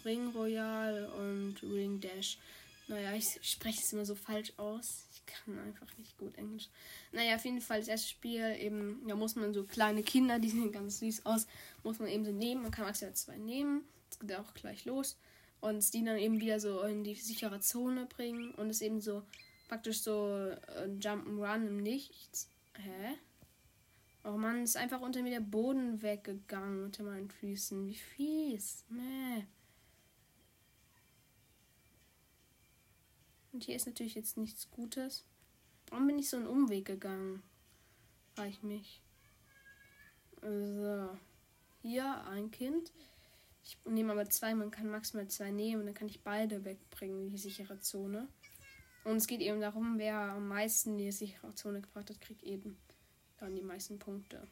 Ring 0.04 0.28
Royal 0.28 1.06
und 1.06 1.56
Ring 1.62 2.00
Dash. 2.00 2.38
Naja, 2.86 3.12
ich 3.14 3.38
spreche 3.42 3.80
es 3.80 3.92
immer 3.92 4.04
so 4.04 4.14
falsch 4.14 4.52
aus. 4.56 5.04
Ich 5.26 5.34
kann 5.34 5.58
einfach 5.58 5.96
nicht 5.98 6.16
gut 6.18 6.36
Englisch. 6.36 6.68
Naja, 7.12 7.36
auf 7.36 7.44
jeden 7.44 7.60
Fall 7.60 7.78
das 7.78 7.88
erste 7.88 8.08
Spiel 8.08 8.56
eben, 8.58 9.06
da 9.06 9.14
muss 9.14 9.36
man 9.36 9.54
so 9.54 9.64
kleine 9.64 10.02
Kinder, 10.02 10.38
die 10.38 10.48
sehen 10.50 10.72
ganz 10.72 10.98
süß 10.98 11.26
aus, 11.26 11.46
muss 11.82 11.98
man 11.98 12.08
eben 12.08 12.24
so 12.24 12.32
nehmen. 12.32 12.62
Man 12.62 12.70
kann 12.70 12.84
maximal 12.84 13.14
zwei 13.14 13.38
nehmen. 13.38 13.84
Das 14.08 14.18
geht 14.18 14.34
auch 14.34 14.54
gleich 14.54 14.84
los. 14.84 15.18
Und 15.60 15.92
die 15.92 16.04
dann 16.04 16.18
eben 16.18 16.40
wieder 16.40 16.58
so 16.58 16.82
in 16.82 17.04
die 17.04 17.14
sichere 17.14 17.60
Zone 17.60 18.06
bringen. 18.06 18.52
Und 18.54 18.70
es 18.70 18.80
eben 18.80 19.00
so 19.00 19.22
praktisch 19.68 20.00
so 20.00 20.36
äh, 20.36 20.88
Jump'n'Run 20.98 21.68
im 21.68 21.76
Nichts. 21.76 22.48
Hä? 22.74 23.16
Oh 24.24 24.36
Mann, 24.36 24.64
ist 24.64 24.76
einfach 24.76 25.00
unter 25.00 25.22
mir 25.22 25.30
der 25.30 25.40
Boden 25.40 26.02
weggegangen 26.02 26.84
unter 26.84 27.04
meinen 27.04 27.30
Füßen. 27.30 27.86
Wie 27.86 27.94
fies. 27.94 28.84
Mäh. 28.88 29.44
Und 33.52 33.64
hier 33.64 33.76
ist 33.76 33.86
natürlich 33.86 34.14
jetzt 34.14 34.36
nichts 34.36 34.70
Gutes. 34.70 35.24
Warum 35.88 36.06
bin 36.06 36.18
ich 36.18 36.30
so 36.30 36.36
einen 36.36 36.46
Umweg 36.46 36.84
gegangen? 36.84 37.42
Frage 38.34 38.50
ich 38.50 38.62
mich. 38.62 39.02
So. 40.40 41.18
Hier 41.82 42.24
ein 42.26 42.50
Kind. 42.50 42.92
Ich 43.64 43.76
nehme 43.84 44.12
aber 44.12 44.28
zwei, 44.30 44.54
man 44.54 44.70
kann 44.70 44.90
maximal 44.90 45.28
zwei 45.28 45.50
nehmen 45.50 45.80
und 45.80 45.86
dann 45.86 45.94
kann 45.94 46.08
ich 46.08 46.22
beide 46.22 46.64
wegbringen, 46.64 47.22
in 47.22 47.28
die 47.28 47.38
sichere 47.38 47.80
Zone. 47.80 48.28
Und 49.04 49.16
es 49.16 49.26
geht 49.26 49.40
eben 49.40 49.60
darum, 49.60 49.98
wer 49.98 50.16
am 50.16 50.48
meisten 50.48 50.98
die 50.98 51.10
sichere 51.10 51.54
Zone 51.54 51.80
gebracht 51.80 52.10
hat, 52.10 52.20
kriegt 52.20 52.42
eben 52.42 52.76
dann 53.38 53.54
die 53.54 53.62
meisten 53.62 53.98
Punkte. 53.98 54.46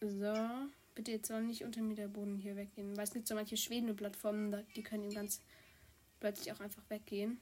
So. 0.00 0.34
Bitte 0.94 1.10
jetzt 1.12 1.28
soll 1.28 1.42
nicht 1.42 1.64
unter 1.64 1.82
mir 1.82 1.96
der 1.96 2.08
Boden 2.08 2.36
hier 2.36 2.54
weggehen. 2.56 2.96
Weil 2.96 3.04
es 3.04 3.12
gibt 3.12 3.26
so 3.26 3.34
manche 3.34 3.56
schwebende 3.56 3.94
Plattformen, 3.94 4.64
die 4.76 4.82
können 4.82 5.04
ihm 5.04 5.14
ganz 5.14 5.40
plötzlich 6.24 6.54
auch 6.54 6.60
einfach 6.60 6.88
weggehen. 6.88 7.38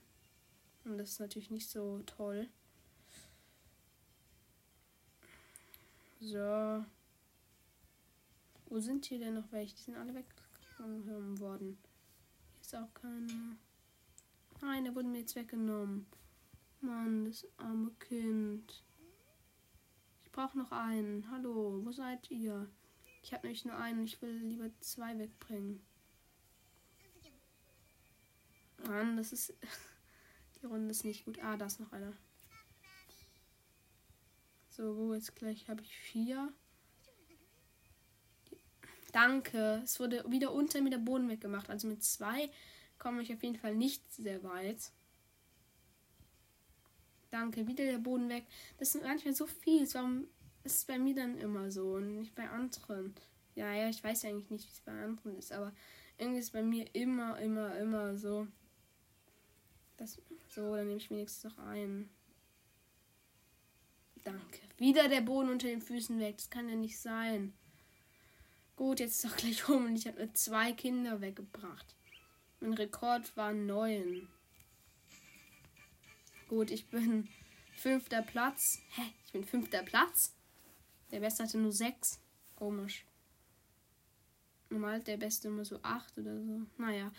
Und 0.84 0.98
das 0.98 1.10
ist 1.10 1.20
natürlich 1.20 1.52
nicht 1.52 1.70
so 1.70 2.00
toll. 2.04 2.48
So. 6.20 6.84
Wo 8.66 8.80
sind 8.80 9.04
hier 9.04 9.20
denn 9.20 9.34
noch 9.34 9.52
welche? 9.52 9.76
Die 9.76 9.82
sind 9.82 9.94
alle 9.94 10.12
weggenommen 10.16 11.38
worden. 11.38 11.78
Hier 12.54 12.60
ist 12.60 12.74
auch 12.74 12.92
keine. 12.92 13.56
Nein, 14.60 14.82
der 14.82 14.96
wurde 14.96 15.06
mir 15.06 15.20
jetzt 15.20 15.36
weggenommen. 15.36 16.04
Mann, 16.80 17.26
das 17.26 17.46
arme 17.58 17.92
Kind. 18.00 18.82
Ich 20.24 20.32
brauche 20.32 20.58
noch 20.58 20.72
einen. 20.72 21.30
Hallo, 21.30 21.84
wo 21.84 21.92
seid 21.92 22.28
ihr? 22.32 22.68
Ich 23.22 23.32
habe 23.32 23.46
nämlich 23.46 23.64
nur 23.64 23.76
einen. 23.76 24.02
Ich 24.02 24.20
will 24.20 24.38
lieber 24.38 24.70
zwei 24.80 25.16
wegbringen. 25.20 25.80
Mann, 28.86 29.16
das 29.16 29.32
ist. 29.32 29.54
Die 30.62 30.66
Runde 30.66 30.90
ist 30.90 31.04
nicht 31.04 31.24
gut. 31.24 31.42
Ah, 31.42 31.56
da 31.56 31.66
ist 31.66 31.80
noch 31.80 31.92
einer. 31.92 32.12
So, 34.68 35.12
jetzt 35.12 35.34
gleich 35.34 35.68
habe 35.68 35.82
ich 35.82 35.96
vier. 35.96 36.52
Danke. 39.12 39.80
Es 39.84 40.00
wurde 40.00 40.24
wieder 40.30 40.52
unter 40.52 40.80
mir 40.80 40.90
der 40.90 40.98
Boden 40.98 41.28
weggemacht. 41.28 41.68
Also 41.68 41.88
mit 41.88 42.02
zwei 42.02 42.48
komme 42.98 43.22
ich 43.22 43.32
auf 43.32 43.42
jeden 43.42 43.56
Fall 43.56 43.74
nicht 43.74 44.10
sehr 44.12 44.42
weit. 44.44 44.90
Danke. 47.30 47.66
Wieder 47.66 47.84
der 47.84 47.98
Boden 47.98 48.28
weg. 48.28 48.46
Das 48.78 48.94
ist 48.94 49.02
manchmal 49.02 49.34
so 49.34 49.46
viel. 49.46 49.86
Warum 49.94 50.26
ist 50.64 50.78
es 50.78 50.84
bei 50.84 50.98
mir 50.98 51.14
dann 51.14 51.36
immer 51.38 51.70
so 51.70 51.94
und 51.94 52.14
nicht 52.20 52.34
bei 52.34 52.48
anderen? 52.48 53.14
Ja, 53.54 53.74
ja, 53.74 53.88
ich 53.88 54.02
weiß 54.02 54.22
ja 54.22 54.30
eigentlich 54.30 54.50
nicht, 54.50 54.66
wie 54.66 54.72
es 54.72 54.80
bei 54.80 54.92
anderen 54.92 55.36
ist, 55.36 55.52
aber 55.52 55.72
irgendwie 56.16 56.38
ist 56.38 56.46
es 56.46 56.50
bei 56.52 56.62
mir 56.62 56.86
immer, 56.94 57.38
immer, 57.38 57.76
immer 57.76 58.16
so. 58.16 58.46
Das, 59.96 60.20
so, 60.49 60.75
dann 60.76 60.87
nehme 60.87 60.99
ich 60.99 61.11
wenigstens 61.11 61.44
noch 61.44 61.64
einen. 61.64 62.11
Danke. 64.25 64.61
Wieder 64.78 65.08
der 65.08 65.20
Boden 65.20 65.50
unter 65.50 65.68
den 65.68 65.82
Füßen 65.82 66.18
weg. 66.18 66.37
Das 66.37 66.50
kann 66.50 66.68
ja 66.68 66.76
nicht 66.76 66.99
sein. 66.99 67.52
Gut, 68.76 69.00
jetzt 69.00 69.16
ist 69.16 69.25
doch 69.25 69.37
gleich 69.37 69.68
rum 69.68 69.87
und 69.87 69.96
ich 69.96 70.06
habe 70.06 70.18
nur 70.18 70.34
zwei 70.34 70.72
Kinder 70.72 71.20
weggebracht. 71.20 71.94
Mein 72.61 72.75
Rekord 72.75 73.37
war 73.37 73.52
neun. 73.52 74.28
Gut, 76.49 76.70
ich 76.70 76.87
bin 76.88 77.28
fünfter 77.76 78.22
Platz. 78.22 78.78
Hä? 78.90 79.02
Ich 79.26 79.32
bin 79.32 79.44
fünfter 79.44 79.82
Platz? 79.82 80.34
Der 81.11 81.20
Beste 81.20 81.42
hatte 81.42 81.58
nur 81.58 81.72
sechs. 81.72 82.20
Komisch. 82.56 83.04
Normal 84.70 85.00
der 85.00 85.16
Beste 85.16 85.49
immer 85.49 85.64
so 85.64 85.78
acht 85.82 86.16
oder 86.16 86.40
so. 86.40 86.62
Naja. 86.78 87.11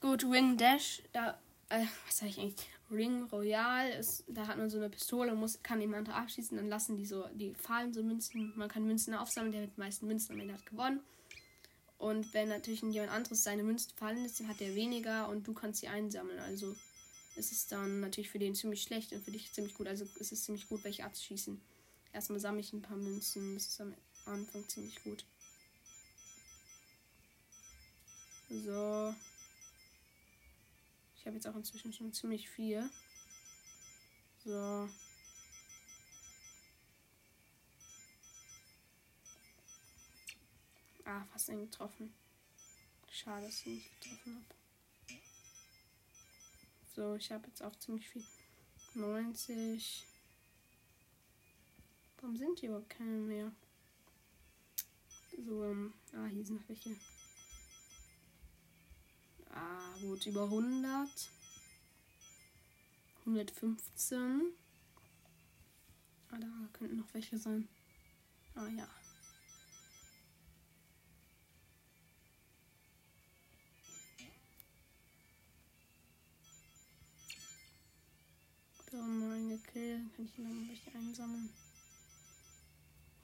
Gut, 0.00 0.24
Wing 0.24 0.56
Dash. 0.56 1.02
Da 1.12 1.40
äh, 1.72 1.86
was 2.06 2.18
sag 2.18 2.28
ich 2.28 2.38
eigentlich? 2.38 2.68
Ring 2.90 3.24
Royal 3.24 3.88
ist, 3.90 4.24
da 4.28 4.46
hat 4.46 4.58
man 4.58 4.68
so 4.68 4.76
eine 4.76 4.90
Pistole 4.90 5.32
und 5.32 5.40
muss, 5.40 5.62
kann 5.62 5.80
jemand 5.80 6.10
abschießen, 6.10 6.56
dann 6.56 6.68
lassen 6.68 6.98
die 6.98 7.06
so, 7.06 7.26
die 7.32 7.54
fallen 7.54 7.94
so 7.94 8.02
Münzen, 8.02 8.52
man 8.56 8.68
kann 8.68 8.84
Münzen 8.84 9.14
aufsammeln, 9.14 9.52
der 9.52 9.62
mit 9.62 9.76
den 9.76 9.80
meisten 9.80 10.06
Münzen 10.06 10.32
am 10.32 10.40
Ende 10.40 10.54
hat 10.54 10.66
gewonnen. 10.66 11.00
Und 11.96 12.34
wenn 12.34 12.48
natürlich 12.48 12.82
jemand 12.82 13.12
anderes 13.12 13.42
seine 13.44 13.62
Münzen 13.62 13.92
fallen 13.96 14.22
lässt, 14.22 14.40
dann 14.40 14.48
hat 14.48 14.60
der 14.60 14.74
weniger 14.74 15.28
und 15.28 15.46
du 15.46 15.54
kannst 15.54 15.80
sie 15.80 15.88
einsammeln. 15.88 16.40
Also 16.40 16.74
ist 17.36 17.52
es 17.52 17.66
dann 17.66 18.00
natürlich 18.00 18.28
für 18.28 18.38
den 18.38 18.54
ziemlich 18.54 18.82
schlecht 18.82 19.12
und 19.12 19.24
für 19.24 19.30
dich 19.30 19.50
ziemlich 19.52 19.74
gut. 19.74 19.86
Also 19.86 20.04
ist 20.18 20.32
es 20.32 20.44
ziemlich 20.44 20.68
gut, 20.68 20.84
welche 20.84 21.04
abzuschießen. 21.04 21.60
Erstmal 22.12 22.40
sammle 22.40 22.60
ich 22.60 22.72
ein 22.72 22.82
paar 22.82 22.96
Münzen, 22.96 23.54
das 23.54 23.68
ist 23.68 23.80
am 23.80 23.94
Anfang 24.26 24.68
ziemlich 24.68 25.02
gut. 25.02 25.24
So. 28.50 29.14
Ich 31.22 31.26
habe 31.28 31.36
jetzt 31.36 31.46
auch 31.46 31.54
inzwischen 31.54 31.92
schon 31.92 32.12
ziemlich 32.12 32.50
viel. 32.50 32.90
So. 34.44 34.88
Ah, 41.04 41.24
fast 41.30 41.48
einen 41.48 41.70
getroffen. 41.70 42.12
Schade, 43.08 43.46
dass 43.46 43.60
ich 43.60 43.66
nicht 43.66 44.00
getroffen 44.00 44.34
habe. 44.34 45.20
So, 46.96 47.14
ich 47.14 47.30
habe 47.30 47.46
jetzt 47.46 47.62
auch 47.62 47.76
ziemlich 47.76 48.08
viel. 48.08 48.24
90. 48.94 50.04
Warum 52.20 52.36
sind 52.36 52.58
hier 52.58 52.70
überhaupt 52.70 52.90
keine 52.90 53.18
mehr? 53.18 53.52
So, 55.46 55.62
ähm, 55.66 55.92
ah, 56.14 56.26
hier 56.26 56.44
sind 56.44 56.60
noch 56.60 56.68
welche. 56.68 56.96
Ah, 59.52 59.94
gut, 60.00 60.26
über 60.26 60.44
100. 60.44 61.30
115. 63.26 64.52
Ah, 66.30 66.38
da 66.38 66.46
könnten 66.72 66.96
noch 66.96 67.14
welche 67.14 67.38
sein. 67.38 67.68
Ah 68.54 68.66
ja. 68.68 68.88
Da 78.90 78.98
mal 78.98 79.36
eine 79.36 79.58
Kill, 79.58 80.04
kann 80.14 80.26
ich 80.26 80.36
noch 80.36 80.68
welche 80.68 80.90
einsammeln. 80.98 81.48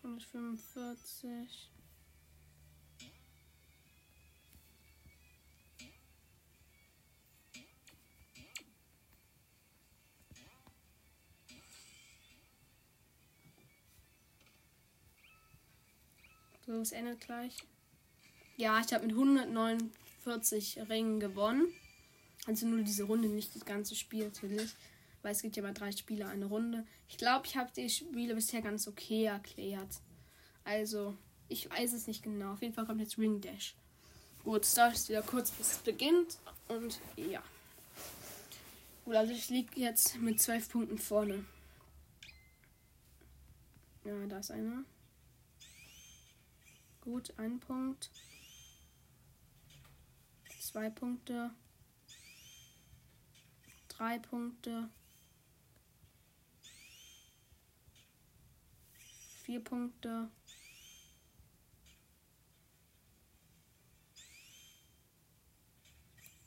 145. 0.03 1.71
So, 16.69 16.83
es 16.83 16.93
endet 16.93 17.23
gleich. 17.23 17.57
Ja, 18.59 18.79
ich 18.85 18.93
habe 18.93 19.07
mit 19.07 19.15
149 19.15 20.81
Ringen 20.91 21.19
gewonnen. 21.19 21.73
Also 22.47 22.67
nur 22.67 22.83
diese 22.83 23.05
Runde, 23.05 23.27
nicht 23.27 23.55
das 23.57 23.65
ganze 23.65 23.95
Spiel 23.95 24.27
natürlich. 24.27 24.75
Weil 25.23 25.33
es 25.33 25.41
gibt 25.41 25.57
ja 25.57 25.63
mal 25.63 25.73
drei 25.73 25.93
Spieler 25.93 26.29
eine 26.29 26.45
Runde. 26.45 26.87
Ich 27.09 27.17
glaube, 27.17 27.47
ich 27.47 27.57
habe 27.57 27.71
die 27.75 27.89
Spiele 27.89 28.35
bisher 28.35 28.61
ganz 28.61 28.87
okay 28.87 29.25
erklärt. 29.25 30.03
Also, 30.63 31.17
ich 31.49 31.71
weiß 31.71 31.95
es 31.95 32.07
nicht 32.07 32.23
genau. 32.23 32.53
Auf 32.53 32.61
jeden 32.61 32.75
Fall 32.75 32.85
kommt 32.85 33.01
jetzt 33.01 33.17
Ring 33.17 33.41
Dash. 33.41 33.75
Gut, 34.45 34.65
es 34.65 34.75
dauert 34.75 35.09
wieder 35.09 35.23
kurz, 35.23 35.51
bis 35.53 35.73
es 35.73 35.79
beginnt. 35.79 36.37
Und 36.69 37.01
ja. 37.17 37.43
Gut, 39.07 39.15
also 39.15 39.33
ich 39.33 39.49
liege 39.49 39.81
jetzt 39.81 40.19
mit 40.19 40.39
12 40.39 40.69
Punkten 40.69 40.99
vorne. 40.99 41.47
Ja, 44.05 44.27
da 44.27 44.41
ist 44.41 44.51
einer. 44.51 44.85
Gut, 47.11 47.33
ein 47.39 47.59
Punkt. 47.59 48.11
Zwei 50.61 50.91
Punkte. 50.91 51.51
Drei 53.89 54.19
Punkte. 54.19 54.91
Vier 59.43 59.65
Punkte. 59.65 60.31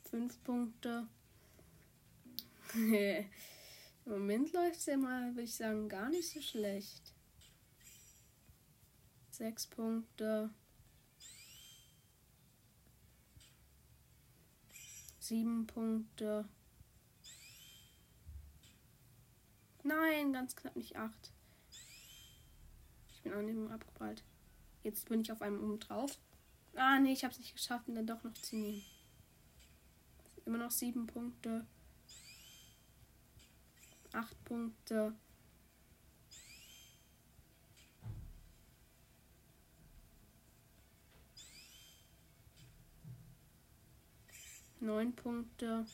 Fünf 0.04 0.44
Punkte. 0.44 1.08
Im 2.74 3.26
Moment 4.06 4.52
läuft 4.52 4.76
es 4.76 4.86
ja 4.86 4.96
mal, 4.96 5.30
würde 5.30 5.42
ich 5.42 5.56
sagen, 5.56 5.88
gar 5.88 6.08
nicht 6.08 6.30
so 6.30 6.40
schlecht. 6.40 7.11
Sechs 9.42 9.66
Punkte. 9.66 10.50
Sieben 15.18 15.66
Punkte. 15.66 16.48
Nein, 19.82 20.32
ganz 20.32 20.54
knapp 20.54 20.76
nicht 20.76 20.94
acht. 20.94 21.32
Ich 23.10 23.22
bin 23.22 23.32
an 23.32 23.48
dem 23.48 23.66
abgeprallt. 23.66 24.22
Jetzt 24.84 25.08
bin 25.08 25.22
ich 25.22 25.32
auf 25.32 25.42
einem 25.42 25.60
oben 25.60 25.80
drauf. 25.80 26.20
Ah, 26.76 27.00
nee, 27.00 27.12
ich 27.12 27.24
habe 27.24 27.32
es 27.32 27.40
nicht 27.40 27.56
geschafft 27.56 27.88
und 27.88 27.96
dann 27.96 28.06
doch 28.06 28.22
noch 28.22 28.34
ziehen. 28.34 28.80
Immer 30.46 30.58
noch 30.58 30.70
sieben 30.70 31.08
Punkte. 31.08 31.66
Acht 34.12 34.44
Punkte. 34.44 35.16
Neun 44.82 45.14
Punkte. 45.14 45.86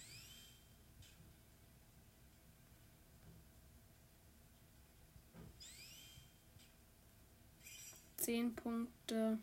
Zehn 8.16 8.55
Punkte. 8.55 9.38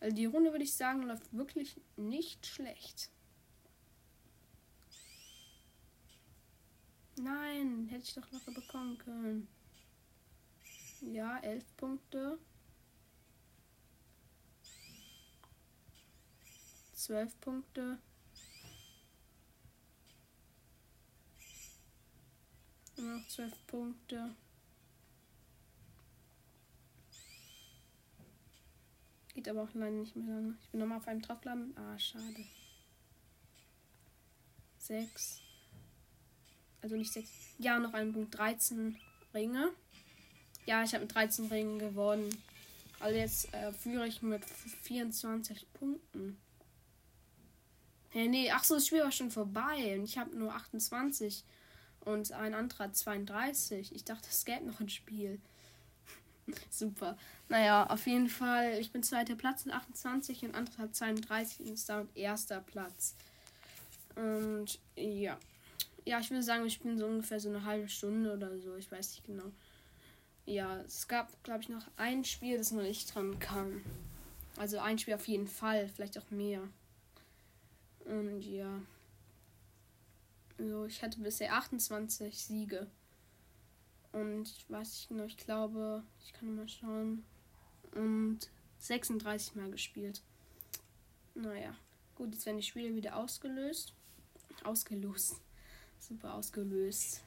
Also 0.00 0.16
die 0.16 0.24
Runde 0.24 0.50
würde 0.50 0.64
ich 0.64 0.74
sagen, 0.74 1.04
läuft 1.04 1.32
wirklich 1.32 1.80
nicht 1.96 2.46
schlecht. 2.46 3.10
Nein, 7.16 7.86
hätte 7.86 8.02
ich 8.02 8.14
doch 8.14 8.28
locker 8.32 8.50
bekommen 8.50 8.98
können. 8.98 9.46
Ja, 11.00 11.38
elf 11.38 11.64
Punkte. 11.76 12.40
Zwölf 16.92 17.40
Punkte. 17.40 18.00
Noch 22.96 23.26
zwölf 23.28 23.54
Punkte. 23.66 24.34
Geht 29.34 29.48
aber 29.48 29.62
auch 29.64 29.74
leider 29.74 29.90
nicht 29.90 30.14
mehr 30.14 30.26
lange. 30.26 30.56
Ich 30.62 30.70
bin 30.70 30.80
nochmal 30.80 30.98
auf 30.98 31.08
einem 31.08 31.22
draufgeladen. 31.22 31.76
Ah, 31.76 31.98
schade. 31.98 32.46
Sechs. 34.78 35.40
Also 36.80 36.96
nicht 36.96 37.12
sechs. 37.12 37.30
Ja, 37.58 37.78
noch 37.78 37.94
ein 37.94 38.12
Punkt. 38.12 38.38
13 38.38 38.96
Ringe. 39.32 39.72
Ja, 40.66 40.84
ich 40.84 40.94
habe 40.94 41.04
mit 41.04 41.14
13 41.14 41.46
Ringen 41.46 41.78
gewonnen. 41.78 42.30
Also 43.00 43.18
jetzt 43.18 43.52
äh, 43.52 43.72
führe 43.72 44.06
ich 44.06 44.22
mit 44.22 44.44
24 44.44 45.72
Punkten. 45.72 46.38
Hey, 48.10 48.28
nee, 48.28 48.50
ach 48.52 48.62
so, 48.62 48.74
das 48.76 48.86
Spiel 48.86 49.02
war 49.02 49.10
schon 49.10 49.32
vorbei. 49.32 49.96
Und 49.98 50.04
ich 50.04 50.16
habe 50.16 50.36
nur 50.36 50.54
28 50.54 51.44
und 52.04 52.32
ein 52.32 52.54
anderer 52.54 52.92
32. 52.92 53.94
Ich 53.94 54.04
dachte, 54.04 54.28
es 54.30 54.44
gäbe 54.44 54.64
noch 54.64 54.80
ein 54.80 54.88
Spiel. 54.88 55.40
Super. 56.70 57.16
Naja, 57.48 57.86
auf 57.86 58.06
jeden 58.06 58.28
Fall, 58.28 58.78
ich 58.78 58.92
bin 58.92 59.02
zweiter 59.02 59.34
Platz 59.34 59.64
mit 59.64 59.74
28 59.74 60.44
und 60.44 60.54
andere 60.54 60.78
hat 60.78 60.94
32 60.94 61.60
und 61.60 61.72
ist 61.72 61.88
damit 61.88 62.16
erster 62.16 62.60
Platz. 62.60 63.14
Und 64.16 64.78
ja. 64.96 65.38
Ja, 66.06 66.20
ich 66.20 66.30
würde 66.30 66.42
sagen, 66.42 66.62
wir 66.62 66.70
spielen 66.70 66.98
so 66.98 67.06
ungefähr 67.06 67.40
so 67.40 67.48
eine 67.48 67.64
halbe 67.64 67.88
Stunde 67.88 68.34
oder 68.34 68.58
so. 68.58 68.76
Ich 68.76 68.90
weiß 68.92 69.10
nicht 69.10 69.26
genau. 69.26 69.50
Ja, 70.46 70.80
es 70.82 71.08
gab, 71.08 71.42
glaube 71.42 71.62
ich, 71.62 71.70
noch 71.70 71.86
ein 71.96 72.24
Spiel, 72.24 72.58
das 72.58 72.72
noch 72.72 72.82
nicht 72.82 73.14
dran 73.14 73.38
kam. 73.38 73.82
Also 74.58 74.78
ein 74.78 74.98
Spiel 74.98 75.14
auf 75.14 75.26
jeden 75.26 75.48
Fall, 75.48 75.88
vielleicht 75.88 76.18
auch 76.18 76.30
mehr. 76.30 76.60
Und 78.04 78.42
ja. 78.42 78.68
Also 80.58 80.86
ich 80.86 81.02
hatte 81.02 81.20
bisher 81.20 81.54
28 81.54 82.38
Siege. 82.38 82.86
Und 84.12 84.48
ich 84.48 84.70
weiß 84.70 84.88
nicht 84.88 85.08
genau, 85.08 85.24
ich 85.24 85.36
glaube, 85.36 86.04
ich 86.24 86.32
kann 86.32 86.54
mal 86.54 86.68
schauen. 86.68 87.24
Und 87.92 88.48
36 88.78 89.56
Mal 89.56 89.70
gespielt. 89.70 90.22
Naja. 91.34 91.74
Gut, 92.14 92.32
jetzt 92.32 92.46
werden 92.46 92.58
die 92.58 92.62
Spiele 92.62 92.94
wieder 92.94 93.16
ausgelöst. 93.16 93.92
Ausgelost. 94.62 95.40
Super 95.98 96.34
ausgelöst. 96.34 97.22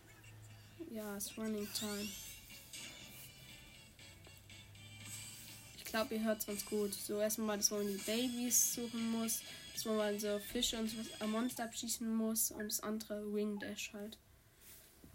Ja, 0.90 1.18
es 1.18 1.38
Running 1.38 1.68
Time. 1.74 2.08
Ich 5.76 5.84
glaube, 5.84 6.16
ihr 6.16 6.24
hört 6.24 6.40
es 6.40 6.46
ganz 6.46 6.66
gut. 6.66 6.94
So, 6.94 7.20
erstmal, 7.20 7.58
dass 7.58 7.72
man 7.72 7.86
die 7.86 7.98
Babys 7.98 8.76
suchen 8.76 9.12
muss 9.12 9.42
dass 9.78 9.86
man 9.86 9.98
mal 9.98 10.20
so 10.20 10.40
Fische 10.40 10.80
und 10.80 10.90
sowas, 10.90 11.06
ein 11.22 11.30
Monster 11.30 11.66
abschießen 11.66 12.16
muss 12.16 12.50
und 12.50 12.64
das 12.64 12.80
andere 12.80 13.32
Wing 13.32 13.60
Dash 13.60 13.94
halt. 13.94 14.18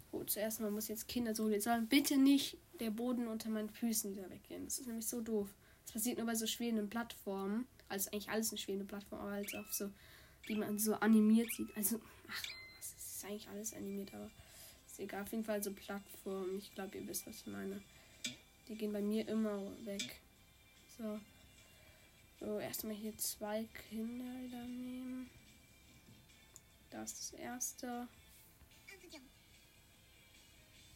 Gut, 0.09 0.29
zuerst 0.29 0.61
mal 0.61 0.71
muss 0.71 0.87
jetzt 0.87 1.09
Kinder 1.09 1.35
so 1.35 1.49
jetzt 1.49 1.65
sagen, 1.65 1.87
bitte 1.87 2.15
nicht 2.15 2.57
der 2.79 2.91
Boden 2.91 3.27
unter 3.27 3.49
meinen 3.49 3.69
Füßen 3.69 4.15
wieder 4.15 4.29
weggehen. 4.29 4.63
Das 4.63 4.79
ist 4.79 4.87
nämlich 4.87 5.05
so 5.05 5.19
doof. 5.19 5.49
Das 5.83 5.91
passiert 5.91 6.17
nur 6.17 6.27
bei 6.27 6.35
so 6.35 6.47
schwebenden 6.47 6.89
Plattformen. 6.89 7.67
Also 7.89 8.09
eigentlich 8.11 8.29
alles 8.29 8.51
eine 8.51 8.57
schwebende 8.57 8.85
Plattform, 8.85 9.19
aber 9.19 9.31
halt 9.31 9.53
auch 9.53 9.69
so, 9.69 9.91
die 10.47 10.55
man 10.55 10.79
so 10.79 10.93
animiert 10.95 11.51
sieht. 11.51 11.75
Also, 11.75 11.99
ach, 12.29 12.43
das 12.79 13.15
ist 13.15 13.25
eigentlich 13.25 13.49
alles 13.49 13.73
animiert, 13.73 14.13
aber 14.13 14.31
ist 14.87 14.99
egal. 14.99 15.23
Auf 15.23 15.31
jeden 15.33 15.43
Fall 15.43 15.61
so 15.61 15.73
Plattformen. 15.73 16.57
Ich 16.57 16.73
glaube, 16.73 16.97
ihr 16.97 17.05
wisst, 17.05 17.27
was 17.27 17.41
ich 17.41 17.47
meine. 17.47 17.81
Die 18.69 18.75
gehen 18.75 18.93
bei 18.93 19.01
mir 19.01 19.27
immer 19.27 19.61
weg. 19.83 20.21
So. 20.97 21.19
So, 22.43 22.59
erstmal 22.59 22.95
hier 22.95 23.17
zwei 23.17 23.65
Kinder 23.89 24.25
wieder 24.41 24.65
nehmen. 24.65 25.29
Das 26.89 27.13
ist 27.13 27.33
das 27.33 27.39
erste. 27.39 28.07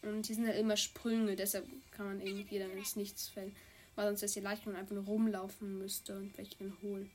Und 0.02 0.28
die 0.28 0.34
sind 0.34 0.46
ja 0.46 0.54
immer 0.54 0.76
Sprünge, 0.76 1.38
deshalb 1.38 1.66
kann 1.92 2.08
man 2.08 2.20
irgendwie 2.20 2.46
jeder 2.50 2.70
ins 2.74 2.98
Nichts 2.98 3.30
fällen. 3.30 3.56
Weil 3.96 4.08
sonst 4.08 4.24
ist 4.24 4.34
hier 4.34 4.44
leicht, 4.44 4.66
wenn 4.66 4.74
man 4.74 4.82
einfach 4.82 4.96
nur 4.96 5.06
rumlaufen 5.06 5.80
müsste 5.80 6.18
und 6.18 6.38
welche 6.38 6.58
dann 6.58 6.78
holen. 6.82 7.10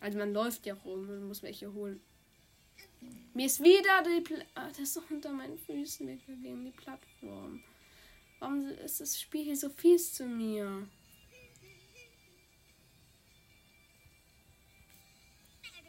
Also 0.00 0.18
man 0.18 0.34
läuft 0.34 0.66
ja 0.66 0.74
rum 0.74 1.08
und 1.08 1.26
muss 1.26 1.42
welche 1.42 1.72
holen. 1.72 2.02
Mir 3.32 3.46
ist 3.46 3.62
wieder 3.62 4.02
die 4.02 4.20
Pla 4.20 4.44
ah, 4.54 4.68
das 4.68 4.80
ist 4.80 5.10
unter 5.10 5.32
meinen 5.32 5.58
Füßen 5.58 6.06
weggegangen, 6.06 6.66
die 6.66 6.70
Plattform. 6.70 7.62
Warum 8.40 8.68
ist 8.68 9.00
das 9.00 9.18
Spiel 9.18 9.44
hier 9.44 9.56
so 9.56 9.70
fies 9.70 10.12
zu 10.12 10.26
mir? 10.26 10.86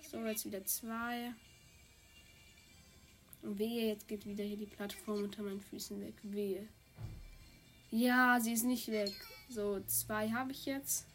So, 0.10 0.26
jetzt 0.26 0.43
wieder 0.43 0.65
zwei. 0.65 1.36
Wehe, 3.43 3.89
jetzt 3.89 4.08
geht 4.08 4.26
wieder 4.26 4.43
hier 4.43 4.58
die 4.58 4.65
Plattform 4.65 5.24
unter 5.26 5.43
meinen 5.43 5.62
Füßen 5.62 6.02
weg. 6.02 6.15
Wehe. 6.24 6.67
Ja, 7.91 8.39
sie 8.39 8.54
ist 8.54 8.63
nicht 8.63 8.88
weg. 8.88 9.13
So, 9.50 9.80
zwei 9.82 10.32
habe 10.32 10.52
ich 10.52 10.65
jetzt. 10.65 11.06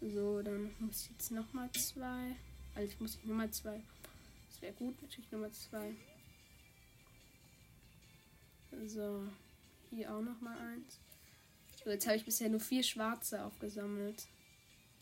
So, 0.00 0.40
dann 0.40 0.74
muss 0.78 1.02
ich 1.02 1.10
jetzt 1.10 1.32
nochmal 1.32 1.70
zwei. 1.72 2.34
Also 2.74 2.90
ich 2.90 2.98
muss 2.98 3.16
ich 3.16 3.24
Nummer 3.26 3.50
zwei. 3.50 3.82
Das 4.48 4.62
wäre 4.62 4.72
gut, 4.72 5.02
natürlich 5.02 5.30
Nummer 5.30 5.52
zwei. 5.52 5.94
So, 8.86 9.22
hier 9.90 10.14
auch 10.14 10.22
nochmal 10.22 10.56
eins. 10.56 10.98
So, 11.84 11.90
jetzt 11.90 12.06
habe 12.06 12.16
ich 12.16 12.24
bisher 12.24 12.48
nur 12.48 12.60
vier 12.60 12.82
schwarze 12.82 13.44
aufgesammelt. 13.44 14.28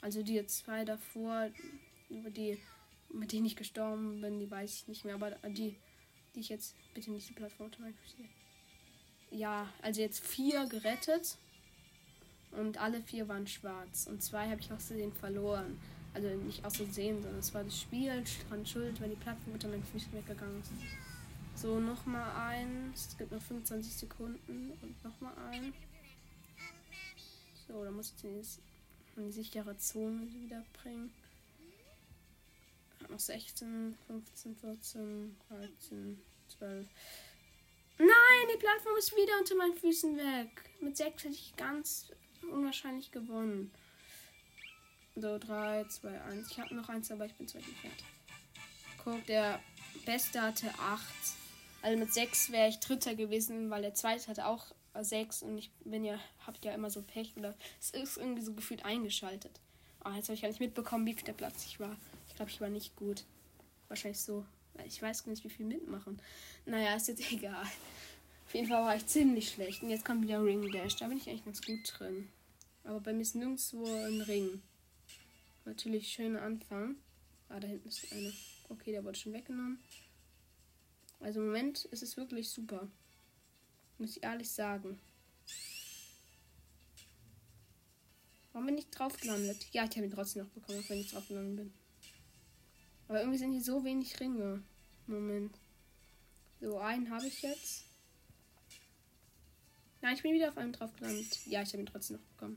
Also 0.00 0.22
die 0.22 0.44
zwei 0.46 0.84
davor, 0.84 1.50
über 2.10 2.30
die, 2.30 2.58
mit 3.12 3.32
denen 3.32 3.46
ich 3.46 3.56
gestorben 3.56 4.20
bin, 4.20 4.38
die 4.38 4.50
weiß 4.50 4.74
ich 4.74 4.88
nicht 4.88 5.04
mehr. 5.04 5.14
Aber 5.14 5.30
die, 5.48 5.76
die 6.34 6.40
ich 6.40 6.48
jetzt 6.48 6.74
bitte 6.94 7.10
nicht 7.10 7.28
die 7.28 7.34
Plattform 7.34 7.70
Ja, 9.30 9.72
also 9.82 10.00
jetzt 10.00 10.24
vier 10.24 10.66
gerettet. 10.66 11.36
Und 12.52 12.78
alle 12.78 13.02
vier 13.02 13.28
waren 13.28 13.46
schwarz. 13.46 14.06
Und 14.06 14.22
zwei 14.22 14.48
habe 14.48 14.60
ich 14.60 14.72
aus 14.72 14.86
Versehen 14.86 15.12
verloren. 15.12 15.78
Also 16.14 16.28
nicht 16.28 16.64
aus 16.64 16.76
Versehen, 16.76 17.20
sondern 17.22 17.40
es 17.40 17.52
war 17.52 17.64
das 17.64 17.78
Spiel 17.78 18.24
dran 18.48 18.64
schuld, 18.64 19.00
wenn 19.00 19.10
die 19.10 19.16
Plattform 19.16 19.52
unter 19.52 19.68
meinen 19.68 19.84
Füßen 19.84 20.12
weggegangen 20.12 20.62
ist. 20.62 20.72
So, 21.54 21.80
nochmal 21.80 22.30
eins. 22.50 23.08
Es 23.08 23.18
gibt 23.18 23.32
noch 23.32 23.42
25 23.42 23.92
Sekunden. 23.92 24.72
Und 24.80 25.04
nochmal 25.04 25.34
ein. 25.50 25.74
So, 27.66 27.84
da 27.84 27.90
muss 27.90 28.12
ich 28.14 28.22
den 28.22 28.38
in 29.16 29.26
die 29.26 29.32
sichere 29.32 29.76
Zone 29.78 30.30
wiederbringen. 30.32 31.12
Noch 33.08 33.18
16, 33.18 33.96
15, 34.06 34.56
14, 34.56 35.36
13, 35.48 36.22
12. 36.58 36.86
Nein, 37.98 38.08
die 38.52 38.58
Plattform 38.58 38.96
ist 38.98 39.12
wieder 39.12 39.38
unter 39.38 39.54
meinen 39.54 39.76
Füßen 39.76 40.16
weg. 40.16 40.70
Mit 40.80 40.96
6 40.96 41.24
hätte 41.24 41.34
ich 41.34 41.56
ganz 41.56 42.10
unwahrscheinlich 42.42 43.10
gewonnen. 43.10 43.70
So, 45.14 45.38
3, 45.38 45.84
2, 45.84 46.20
1. 46.20 46.50
Ich 46.50 46.60
habe 46.60 46.74
noch 46.74 46.88
eins, 46.88 47.10
aber 47.10 47.24
ich 47.24 47.34
bin 47.34 47.48
zu 47.48 47.58
weit. 47.58 47.64
Guck, 49.02 49.24
der 49.26 49.60
Beste 50.04 50.42
hatte 50.42 50.68
8. 50.78 51.02
Also 51.80 51.98
mit 51.98 52.12
6 52.12 52.50
wäre 52.52 52.68
ich 52.68 52.80
Dritter 52.80 53.14
gewesen, 53.14 53.70
weil 53.70 53.82
der 53.82 53.94
Zweite 53.94 54.26
hatte 54.26 54.46
auch 54.46 54.74
6 55.04 55.42
und 55.42 55.58
ich 55.58 55.70
bin 55.84 56.04
ja, 56.04 56.18
habt 56.46 56.64
ja 56.64 56.72
immer 56.72 56.90
so 56.90 57.02
Pech 57.02 57.36
oder 57.36 57.54
es 57.80 57.90
ist 57.90 58.16
irgendwie 58.16 58.42
so 58.42 58.52
gefühlt 58.52 58.84
eingeschaltet. 58.84 59.60
Oh, 60.04 60.10
jetzt 60.10 60.28
habe 60.28 60.34
ich 60.34 60.42
gar 60.42 60.48
nicht 60.48 60.60
mitbekommen, 60.60 61.06
wie 61.06 61.14
viel 61.14 61.24
der 61.24 61.32
Platz 61.32 61.64
ich 61.66 61.80
war. 61.80 61.96
Ich 62.28 62.36
glaube, 62.36 62.50
ich 62.50 62.60
war 62.60 62.68
nicht 62.68 62.94
gut. 62.96 63.24
Wahrscheinlich 63.88 64.20
so. 64.20 64.44
Ich 64.84 65.00
weiß 65.00 65.24
gar 65.24 65.30
nicht, 65.30 65.44
wie 65.44 65.50
viel 65.50 65.66
mitmachen. 65.66 66.20
Naja, 66.64 66.94
ist 66.94 67.08
jetzt 67.08 67.32
egal. 67.32 67.66
Auf 68.46 68.54
jeden 68.54 68.68
Fall 68.68 68.82
war 68.82 68.96
ich 68.96 69.06
ziemlich 69.06 69.50
schlecht. 69.50 69.82
Und 69.82 69.90
jetzt 69.90 70.04
kommt 70.04 70.22
wieder 70.22 70.44
Ring 70.44 70.70
Dash. 70.70 70.96
Da 70.96 71.08
bin 71.08 71.18
ich 71.18 71.28
eigentlich 71.28 71.44
ganz 71.44 71.62
gut 71.62 71.80
drin. 71.98 72.28
Aber 72.84 73.00
bei 73.00 73.12
mir 73.12 73.22
ist 73.22 73.34
nirgendwo 73.34 73.84
ein 73.84 74.20
Ring. 74.20 74.62
Natürlich 75.64 76.08
schöner 76.08 76.42
Anfang. 76.42 76.96
Ah, 77.48 77.58
da 77.58 77.66
hinten 77.66 77.88
ist 77.88 78.12
eine. 78.12 78.32
Okay, 78.68 78.92
der 78.92 79.04
wurde 79.04 79.18
schon 79.18 79.32
weggenommen. 79.32 79.80
Also 81.20 81.40
im 81.40 81.46
Moment 81.46 81.86
ist 81.86 82.02
es 82.02 82.16
wirklich 82.16 82.48
super. 82.48 82.88
Muss 83.98 84.16
ich 84.16 84.22
ehrlich 84.22 84.50
sagen. 84.50 84.98
Warum 88.52 88.66
bin 88.66 88.78
ich 88.78 88.88
drauf 88.90 89.18
gelandet? 89.18 89.66
Ja, 89.72 89.84
ich 89.84 89.90
habe 89.90 90.06
ihn 90.06 90.12
trotzdem 90.12 90.44
noch 90.44 90.50
bekommen, 90.50 90.80
auch 90.80 90.88
wenn 90.88 90.98
ich 90.98 91.10
drauf 91.10 91.28
gelandet 91.28 91.56
bin. 91.56 91.74
Aber 93.08 93.20
irgendwie 93.20 93.38
sind 93.38 93.52
hier 93.52 93.62
so 93.62 93.84
wenig 93.84 94.18
Ringe. 94.18 94.62
Moment. 95.06 95.54
So, 96.60 96.78
einen 96.78 97.10
habe 97.10 97.26
ich 97.26 97.42
jetzt. 97.42 97.84
Nein, 100.00 100.14
ich 100.14 100.22
bin 100.22 100.34
wieder 100.34 100.48
auf 100.48 100.56
einem 100.56 100.72
drauf 100.72 100.94
gelandet. 100.96 101.46
Ja, 101.46 101.62
ich 101.62 101.68
habe 101.72 101.82
ihn 101.82 101.86
trotzdem 101.86 102.16
noch 102.16 102.24
bekommen. 102.24 102.56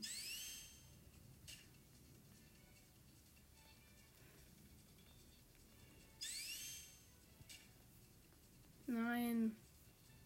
Nein. 8.86 9.56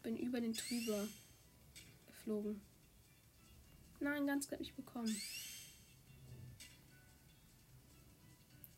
Bin 0.04 0.18
über 0.18 0.38
den 0.38 0.52
drüber 0.52 1.08
geflogen. 2.06 2.60
Nein, 4.00 4.26
ganz 4.26 4.46
knapp 4.46 4.60
nicht 4.60 4.76
bekommen. 4.76 5.16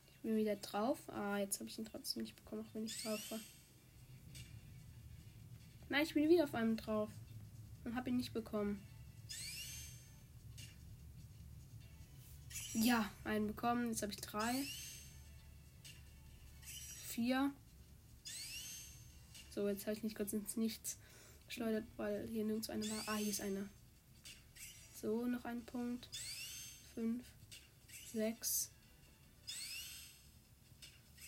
Ich 0.07 0.21
bin 0.23 0.37
wieder 0.37 0.55
drauf. 0.55 1.01
Ah, 1.09 1.39
jetzt 1.39 1.59
habe 1.59 1.69
ich 1.69 1.77
ihn 1.79 1.85
trotzdem 1.85 2.23
nicht 2.23 2.37
bekommen, 2.37 2.65
auch 2.65 2.75
wenn 2.75 2.85
ich 2.85 3.03
drauf 3.03 3.21
war. 3.33 3.41
Nein, 5.89 6.05
ich 6.05 6.15
bin 6.15 6.29
wieder 6.29 6.45
auf 6.45 6.55
einem 6.55 6.77
drauf. 6.77 7.11
Und 7.83 7.97
habe 7.97 8.09
ihn 8.11 8.19
nicht 8.19 8.33
bekommen. 8.33 8.81
Ja, 12.73 13.11
einen 13.25 13.49
bekommen. 13.49 13.89
Jetzt 13.89 14.03
habe 14.03 14.13
ich 14.13 14.21
drei. 14.21 14.65
Vier. 17.09 17.53
So, 19.51 19.69
jetzt 19.69 19.87
habe 19.87 19.97
ich 19.97 20.05
nicht 20.05 20.17
kurz 20.17 20.33
ins 20.33 20.57
Nichts 20.57 20.99
geschleudert, 21.57 21.87
weil 21.97 22.29
hier 22.29 22.45
nirgends 22.45 22.69
eine 22.69 22.89
war. 22.91 23.03
Ah, 23.07 23.17
hier 23.17 23.31
ist 23.31 23.41
eine. 23.41 23.71
So, 24.93 25.25
noch 25.25 25.45
ein 25.47 25.65
Punkt. 25.65 26.09
Fünf, 26.95 27.25
sechs, 28.13 28.71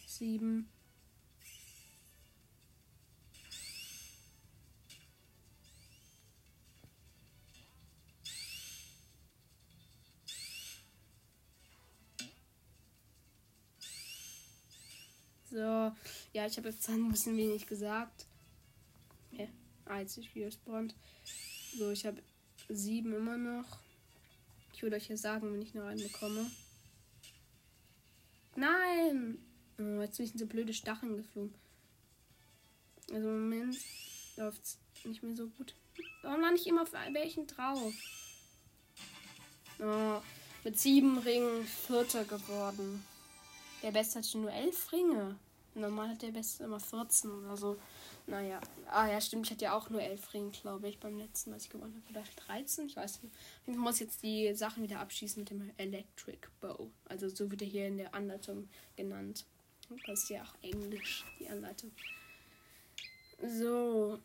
sieben. 0.07 0.69
So, 15.51 15.57
ja, 16.35 16.47
ich 16.47 16.59
habe 16.59 16.69
jetzt 16.69 16.87
ein 16.91 17.09
bisschen 17.09 17.39
wenig 17.39 17.67
gesagt. 17.67 18.27
Ja, 19.89 19.95
als 19.95 20.17
ich 20.17 20.35
wieder 20.35 20.51
spawnt. 20.51 20.95
So, 21.77 21.91
ich 21.91 22.05
habe 22.07 22.23
sieben 22.69 23.15
immer 23.15 23.37
noch. 23.37 23.79
Ich 24.75 24.83
würde 24.83 24.97
euch 24.97 25.09
ja 25.09 25.17
sagen, 25.17 25.53
wenn 25.53 25.63
ich 25.63 25.75
noch 25.75 25.87
einen 25.87 26.03
bekomme. 26.03 26.51
Nein! 28.55 29.39
Oh, 29.79 30.01
jetzt 30.01 30.17
sind 30.17 30.39
so 30.39 30.47
blöde 30.47 30.75
Stacheln 30.75 31.17
geflogen. 31.17 31.55
Also 33.11 33.29
im 33.29 33.49
Moment 33.49 33.77
läuft 34.37 34.63
es 34.65 34.79
nicht 35.05 35.23
mehr 35.23 35.37
so 35.37 35.49
gut. 35.49 35.75
Warum 36.23 36.43
war 36.43 36.53
nicht 36.53 36.67
immer 36.67 36.83
auf 36.83 36.93
welchen 36.93 37.47
drauf? 37.47 37.93
Oh, 39.81 40.21
mit 40.65 40.79
sieben 40.79 41.19
Ringen 41.19 41.65
Vierter 41.65 42.25
geworden. 42.25 43.05
Der 43.83 43.93
Beste 43.93 44.19
hatte 44.19 44.39
nur 44.39 44.53
elf 44.53 44.93
Ringe. 44.93 45.39
Normal 45.75 46.11
hat 46.11 46.23
der 46.23 46.33
Beste 46.33 46.65
immer 46.65 46.81
14 46.81 47.31
oder 47.31 47.57
so. 47.57 47.79
Naja. 48.29 48.61
Ah 48.91 49.09
ja, 49.09 49.21
stimmt. 49.23 49.47
Ich 49.47 49.53
hatte 49.53 49.65
ja 49.65 49.75
auch 49.75 49.89
nur 49.89 50.03
11 50.03 50.35
Ringe, 50.35 50.51
glaube 50.51 50.87
ich, 50.89 51.01
beim 51.01 51.17
letzten, 51.17 51.51
was 51.51 51.65
ich 51.65 51.71
gewonnen 51.71 52.03
habe. 52.07 52.19
Oder 52.19 52.29
13, 52.47 52.87
ich 52.87 52.97
weiß 52.97 53.23
nicht. 53.23 53.35
Ich 53.67 53.77
muss 53.77 54.01
jetzt 54.01 54.23
die 54.23 54.55
Sachen 54.55 54.83
wieder 54.83 55.01
abschließen 55.01 55.41
mit 55.41 55.51
dem 55.51 55.71
Electric 55.79 56.47
Bow. 56.61 56.91
Also 57.07 57.31
so 57.31 57.51
wird 57.51 57.63
er 57.63 57.69
hier 57.69 57.87
in 57.87 57.97
der 57.97 58.15
Anleitung 58.15 58.69
genannt. 58.97 59.47
Das 60.07 60.25
ist 60.25 60.29
ja 60.29 60.43
auch 60.43 60.55
Englisch, 60.63 61.25
die 61.41 61.49
Anleitung. 61.49 61.91
So. 63.43 64.21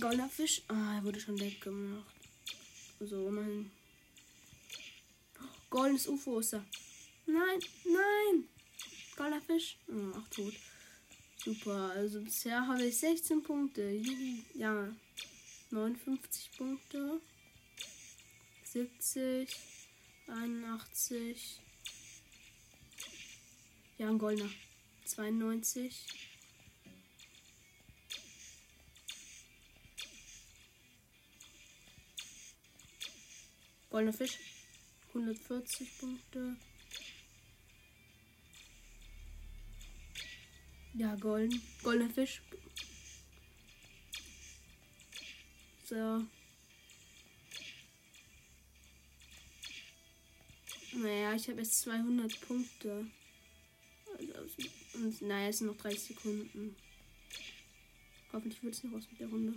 Goldener 0.00 0.28
Fisch. 0.28 0.62
Ah, 0.66 0.96
er 0.96 1.04
wurde 1.04 1.20
schon 1.20 1.38
weggemacht. 1.38 2.12
So, 2.98 3.30
mein. 3.30 3.70
Goldenes 5.70 6.08
UFO 6.08 6.40
ist 6.40 6.54
da. 6.54 6.64
Nein, 7.26 7.60
nein. 7.84 8.48
Goldener 9.16 9.42
Fisch. 9.42 9.78
Oh, 9.86 10.18
auch 10.18 10.28
tot. 10.28 10.54
Super. 11.44 11.92
Also 11.94 12.20
bisher 12.20 12.66
habe 12.66 12.84
ich 12.84 12.98
16 12.98 13.42
Punkte. 13.42 14.00
Ja. 14.54 14.88
59 15.70 16.50
Punkte. 16.56 17.20
70. 18.64 19.48
81. 20.26 21.60
Ja, 23.98 24.08
ein 24.08 24.18
Goldener. 24.18 24.50
92. 25.04 26.06
Goldener 33.90 34.12
Fisch. 34.12 34.38
140 35.08 35.98
Punkte. 35.98 36.56
Ja, 40.94 41.14
golden. 41.16 41.60
Goldener 41.82 42.10
Fisch. 42.10 42.42
So. 45.84 46.24
Naja, 50.94 51.34
ich 51.34 51.48
habe 51.48 51.58
jetzt 51.60 51.80
200 51.80 52.40
Punkte. 52.40 53.06
Und 54.94 55.22
naja, 55.22 55.48
es 55.48 55.58
sind 55.58 55.68
noch 55.68 55.76
30 55.76 56.00
Sekunden. 56.00 56.74
Hoffentlich 58.32 58.62
wird 58.62 58.74
es 58.74 58.84
noch 58.84 58.92
was 58.92 59.10
mit 59.10 59.20
der 59.20 59.28
Runde. 59.28 59.54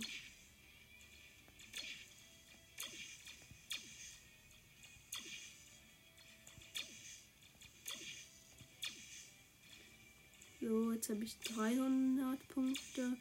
So, 10.62 10.92
jetzt 10.92 11.10
habe 11.10 11.24
ich 11.24 11.36
300 11.40 12.46
Punkte. 12.46 13.16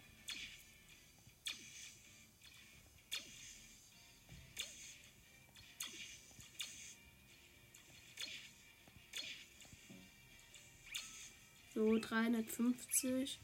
So, 11.74 11.98
350. 11.98 13.40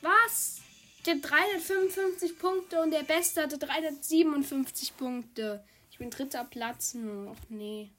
Was? 0.00 0.60
Ich 1.02 1.10
habe 1.10 1.18
355 1.18 2.38
Punkte 2.38 2.80
und 2.82 2.92
der 2.92 3.02
Beste 3.02 3.42
hatte 3.42 3.58
357 3.58 4.96
Punkte. 4.96 5.64
Ich 5.90 5.98
bin 5.98 6.10
dritter 6.10 6.44
Platz. 6.44 6.94
Och 6.94 7.36
nee. 7.48 7.90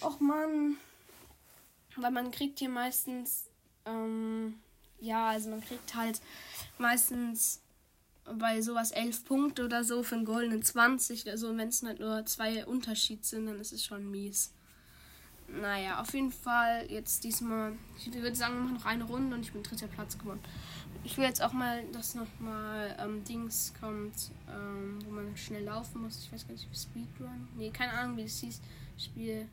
Och 0.00 0.18
Mann. 0.22 0.78
Weil 2.00 2.10
man 2.10 2.30
kriegt 2.30 2.58
hier 2.58 2.68
meistens, 2.68 3.46
ähm, 3.84 4.54
ja, 5.00 5.30
also 5.30 5.50
man 5.50 5.60
kriegt 5.60 5.94
halt 5.94 6.20
meistens 6.78 7.60
bei 8.24 8.60
sowas 8.60 8.92
11 8.92 9.24
Punkte 9.24 9.64
oder 9.64 9.82
so 9.84 10.02
für 10.02 10.14
einen 10.14 10.24
goldenen 10.24 10.62
20 10.62 11.24
oder 11.24 11.38
so. 11.38 11.56
Wenn 11.56 11.68
es 11.68 11.82
halt 11.82 12.00
nur 12.00 12.24
zwei 12.26 12.64
Unterschied 12.66 13.24
sind, 13.24 13.46
dann 13.46 13.60
ist 13.60 13.72
es 13.72 13.84
schon 13.84 14.10
mies. 14.10 14.52
Naja, 15.48 16.00
auf 16.00 16.14
jeden 16.14 16.30
Fall 16.30 16.86
jetzt 16.88 17.24
diesmal. 17.24 17.72
Ich 17.98 18.12
würde 18.12 18.36
sagen, 18.36 18.54
wir 18.54 18.62
machen 18.62 18.74
noch 18.74 18.86
eine 18.86 19.04
Runde 19.04 19.34
und 19.34 19.42
ich 19.42 19.52
bin 19.52 19.62
dritter 19.62 19.88
Platz 19.88 20.16
geworden. 20.16 20.40
Ich 21.02 21.16
will 21.16 21.24
jetzt 21.24 21.42
auch 21.42 21.52
mal, 21.52 21.84
dass 21.92 22.14
nochmal 22.14 22.94
ähm, 23.00 23.24
Dings 23.24 23.72
kommt, 23.80 24.30
ähm, 24.48 24.98
wo 25.04 25.10
man 25.10 25.36
schnell 25.36 25.64
laufen 25.64 26.02
muss. 26.02 26.18
Ich 26.18 26.32
weiß 26.32 26.46
gar 26.46 26.52
nicht, 26.52 26.68
Speedrun. 26.76 27.48
Nee, 27.56 27.70
keine 27.70 27.92
Ahnung, 27.92 28.16
wie 28.16 28.22
das 28.24 28.38
hieß. 28.38 28.60
Spiel. 28.96 29.48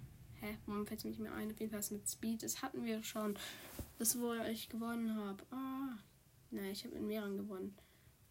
Hä? 0.47 0.57
Warum 0.65 0.85
fällt 0.85 0.99
es 0.99 1.03
mir 1.03 1.11
nicht 1.11 1.19
mehr 1.19 1.33
ein? 1.33 1.51
Auf 1.51 1.59
jeden 1.59 1.71
Fall 1.71 1.97
mit 1.97 2.09
Speed. 2.09 2.43
Das 2.43 2.61
hatten 2.61 2.83
wir 2.85 3.03
schon. 3.03 3.37
Das, 3.99 4.19
wo 4.19 4.33
ich 4.33 4.69
gewonnen 4.69 5.15
habe. 5.15 5.43
Ah. 5.51 5.97
Nein, 6.51 6.71
ich 6.71 6.85
habe 6.85 6.95
in 6.95 7.07
mehreren 7.07 7.37
gewonnen. 7.37 7.75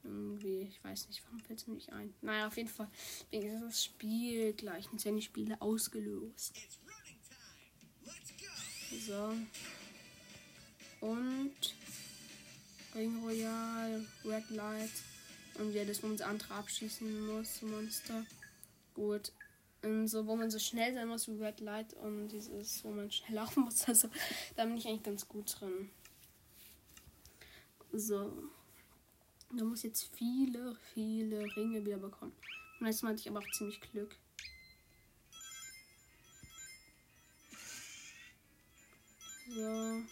Irgendwie, 0.02 0.60
ich 0.62 0.82
weiß 0.82 1.08
nicht, 1.08 1.22
warum 1.24 1.40
fällt 1.40 1.58
es 1.58 1.66
mir 1.66 1.74
nicht 1.74 1.92
ein. 1.92 2.14
Naja, 2.22 2.46
auf 2.46 2.56
jeden 2.56 2.68
Fall. 2.68 2.88
Wegen 3.30 3.60
das 3.60 3.84
Spiel 3.84 4.52
gleich. 4.54 4.88
Jetzt 4.92 5.04
werden 5.04 5.16
die 5.16 5.22
Spiele 5.22 5.60
ausgelost. 5.60 6.54
So. 9.06 9.34
Und 11.00 11.74
Ring 12.94 13.22
Royal, 13.22 14.06
Red 14.24 14.48
Light. 14.50 14.90
Und 15.58 15.74
wer 15.74 15.84
das, 15.84 16.00
das 16.00 16.20
andere 16.22 16.54
abschießen 16.54 17.26
muss, 17.26 17.60
Monster. 17.62 18.24
Gut. 18.94 19.32
Und 19.86 20.08
so, 20.08 20.26
wo 20.26 20.34
man 20.34 20.50
so 20.50 20.58
schnell 20.58 20.92
sein 20.94 21.06
muss 21.06 21.28
wie 21.28 21.40
Red 21.40 21.60
Light 21.60 21.94
und 21.94 22.28
dieses, 22.28 22.82
wo 22.82 22.90
man 22.90 23.08
schnell 23.10 23.36
laufen 23.36 23.62
muss. 23.62 23.86
Also, 23.88 24.08
da 24.56 24.64
bin 24.64 24.76
ich 24.76 24.86
eigentlich 24.88 25.04
ganz 25.04 25.28
gut 25.28 25.60
drin. 25.60 25.90
So. 27.92 28.32
Da 29.56 29.62
muss 29.62 29.84
jetzt 29.84 30.10
viele, 30.16 30.74
viele 30.92 31.44
Ringe 31.56 31.84
wieder 31.86 31.98
bekommen. 31.98 32.32
Und 32.80 32.86
letztes 32.86 33.02
Mal 33.02 33.10
hatte 33.10 33.20
ich 33.20 33.28
aber 33.28 33.38
auch 33.38 33.50
ziemlich 33.52 33.80
Glück. 33.80 34.16
So, 39.48 40.02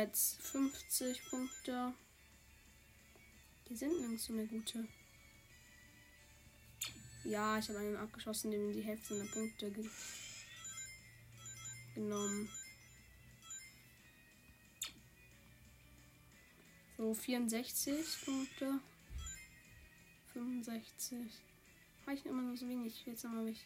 jetzt 0.00 0.40
50 0.42 1.30
Punkte. 1.30 1.92
Die 3.68 3.76
sind 3.76 3.98
nirgends 3.98 4.24
so 4.24 4.32
eine 4.32 4.46
gute. 4.46 4.86
Ja, 7.24 7.58
ich 7.58 7.68
habe 7.68 7.80
einen 7.80 7.96
abgeschossen, 7.96 8.50
dem 8.50 8.72
die 8.72 8.82
Hälfte 8.82 9.16
der 9.16 9.24
Punkte 9.24 9.70
ge 9.70 9.88
genommen. 11.94 12.48
So, 16.96 17.12
64 17.12 18.24
Punkte. 18.24 18.80
65. 20.32 21.18
Reichen 22.06 22.28
immer 22.28 22.42
nur 22.42 22.56
so 22.56 22.68
wenig. 22.68 23.04
Jetzt 23.06 23.24
nochmal 23.24 23.48
ich. 23.48 23.64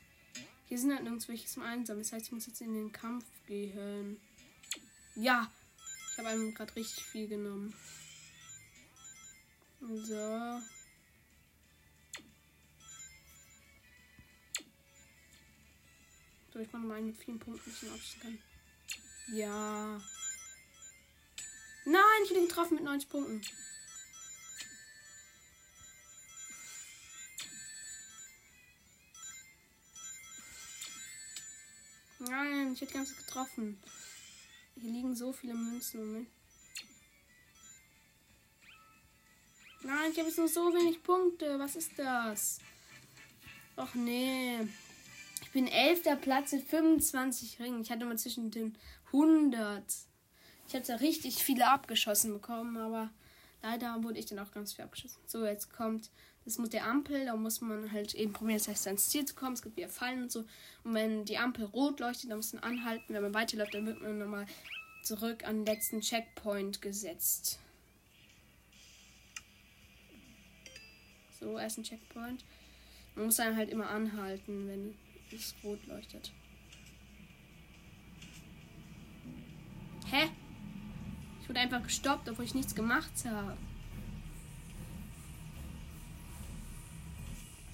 Hier 0.67 0.79
sind 0.79 0.93
halt 0.93 1.03
nirgends 1.03 1.29
welche 1.29 1.47
zum 1.47 1.63
Einsammeln. 1.63 2.05
Das 2.05 2.13
heißt, 2.13 2.27
ich 2.27 2.33
muss 2.33 2.47
jetzt 2.47 2.61
in 2.61 2.73
den 2.73 2.93
Kampf 2.93 3.27
gehen. 3.47 4.21
Ja! 5.17 5.51
Habe 6.21 6.29
einem 6.29 6.53
gerade 6.53 6.77
richtig 6.77 7.03
viel 7.03 7.29
genommen. 7.29 7.75
So. 9.81 10.61
So, 16.53 16.59
ich 16.59 16.71
mache 16.73 16.83
mal 16.83 16.99
einen 16.99 17.07
mit 17.07 17.17
vielen 17.17 17.39
Punkten, 17.39 17.71
ich 17.71 17.91
abschließen 17.91 18.21
kann. 18.21 18.39
Ja. 19.33 19.99
Nein, 21.87 22.03
ich 22.25 22.35
bin 22.35 22.49
getroffen 22.49 22.75
mit 22.75 22.85
90 22.85 23.09
Punkten. 23.09 23.43
Nein, 32.19 32.75
ich 32.75 32.83
hätte 32.83 32.93
ganz 32.93 33.17
getroffen. 33.17 33.83
Hier 34.81 34.93
liegen 34.93 35.15
so 35.15 35.33
viele 35.33 35.55
Münzen. 35.55 36.01
Moment. 36.07 36.29
Nein, 39.83 40.11
ich 40.13 40.19
habe 40.19 40.29
jetzt 40.29 40.39
nur 40.39 40.49
so 40.49 40.73
wenig 40.73 41.03
Punkte. 41.03 41.59
Was 41.59 41.77
ist 41.77 41.99
das? 41.99 42.59
Och 43.77 43.95
nee. 43.95 44.61
Ich 45.43 45.51
bin 45.53 45.67
elfter 45.67 46.17
Platz 46.17 46.53
mit 46.53 46.65
25 46.65 47.61
Ringen. 47.61 47.83
Ich 47.83 47.91
hatte 47.91 48.05
mal 48.05 48.19
zwischen 48.19 48.51
den 48.51 48.77
100. 49.07 49.85
Ich 50.69 50.75
hatte 50.75 51.01
richtig 51.01 51.43
viele 51.43 51.69
abgeschossen 51.69 52.33
bekommen, 52.33 52.77
aber 52.77 53.11
leider 53.63 54.03
wurde 54.03 54.19
ich 54.19 54.27
dann 54.27 54.39
auch 54.39 54.53
ganz 54.53 54.73
viel 54.73 54.85
abgeschossen. 54.85 55.21
So, 55.27 55.45
jetzt 55.45 55.73
kommt 55.73 56.11
das 56.51 56.59
mit 56.59 56.73
der 56.73 56.87
Ampel. 56.87 57.27
Da 57.27 57.37
muss 57.37 57.61
man 57.61 57.93
halt 57.93 58.15
eben 58.15 58.33
probieren, 58.33 58.59
das 58.59 58.69
heißt, 58.69 58.87
ans 58.87 59.09
Ziel 59.09 59.25
zu 59.25 59.35
kommen. 59.35 59.55
Es 59.55 59.63
gibt 59.63 59.77
wieder 59.77 59.89
Fallen 59.89 60.23
und 60.23 60.33
so. 60.33 60.45
Und 60.85 60.95
wenn 60.95 61.25
die 61.25 61.39
Ampel 61.39 61.65
rot 61.67 62.01
leuchtet, 62.01 62.31
dann 62.31 62.39
muss 62.39 62.53
man 62.53 62.63
anhalten. 62.63 63.15
Wenn 63.15 63.23
man 63.23 63.35
weiterläuft, 63.35 63.75
dann 63.75 63.87
wird 63.87 64.01
man 64.01 64.19
nochmal 64.19 64.47
zurück 65.03 65.45
an 65.45 65.65
den 65.65 65.67
letzten 65.67 66.01
Checkpoint 66.01 66.83
gesetzt. 66.83 67.59
So, 71.39 71.59
erst 71.59 71.79
ein 71.79 71.85
Checkpoint. 71.85 72.45
Man 73.15 73.27
muss 73.27 73.37
dann 73.37 73.57
halt 73.57 73.71
immer 73.71 73.89
anhalten, 73.89 74.69
wenn 74.69 74.95
es 75.33 75.55
rot 75.65 75.85
leuchtet. 75.87 76.33
Hä? 80.11 80.29
Ich 81.41 81.49
wurde 81.49 81.61
einfach 81.61 81.83
gestoppt, 81.83 82.29
obwohl 82.29 82.45
ich 82.45 82.55
nichts 82.55 82.75
gemacht 82.75 83.13
habe. 83.25 83.57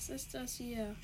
Was 0.08 0.22
ist 0.22 0.34
das 0.34 0.54
hier? 0.54 0.94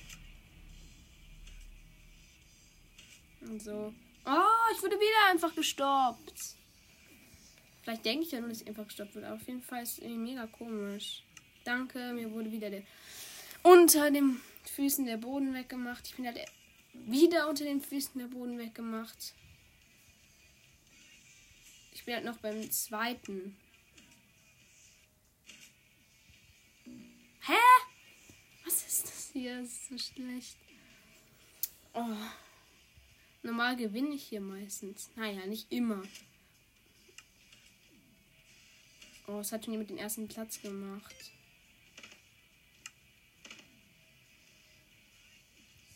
Und 3.40 3.60
so. 3.60 3.92
Oh, 4.24 4.72
ich 4.72 4.80
wurde 4.80 4.94
wieder 4.94 5.30
einfach 5.32 5.52
gestoppt. 5.56 6.56
Vielleicht 7.82 8.04
denke 8.04 8.24
ich 8.24 8.30
ja 8.30 8.38
nur, 8.38 8.50
dass 8.50 8.60
ich 8.60 8.68
einfach 8.68 8.84
gestoppt 8.84 9.16
wurde. 9.16 9.26
Aber 9.26 9.34
auf 9.34 9.46
jeden 9.48 9.60
Fall 9.60 9.82
ist 9.82 9.98
es 9.98 10.08
mega 10.08 10.46
komisch. 10.46 11.24
Danke, 11.64 12.12
mir 12.12 12.30
wurde 12.30 12.52
wieder 12.52 12.70
der 12.70 12.84
unter 13.64 14.08
den 14.08 14.40
Füßen 14.66 15.04
der 15.04 15.16
Boden 15.16 15.52
weggemacht. 15.52 16.06
Ich 16.06 16.14
bin 16.14 16.24
halt 16.24 16.38
wieder 16.92 17.48
unter 17.48 17.64
den 17.64 17.80
Füßen 17.80 18.20
der 18.20 18.28
Boden 18.28 18.56
weggemacht. 18.56 19.34
Ich 21.92 22.04
bin 22.04 22.14
halt 22.14 22.24
noch 22.24 22.38
beim 22.38 22.70
zweiten. 22.70 23.56
Hä? 27.40 27.58
Was 28.72 28.86
ist 28.86 29.04
das 29.04 29.30
hier? 29.34 29.60
Das 29.60 29.68
ist 29.68 29.88
so 29.88 29.98
schlecht. 29.98 30.56
Oh. 31.92 32.16
Normal 33.42 33.76
gewinne 33.76 34.14
ich 34.14 34.24
hier 34.24 34.40
meistens. 34.40 35.10
Naja, 35.14 35.44
nicht 35.44 35.70
immer. 35.70 36.02
Oh, 39.26 39.40
es 39.40 39.52
hat 39.52 39.66
schon 39.66 39.74
jemand 39.74 39.90
den 39.90 39.98
ersten 39.98 40.26
Platz 40.26 40.62
gemacht. 40.62 41.32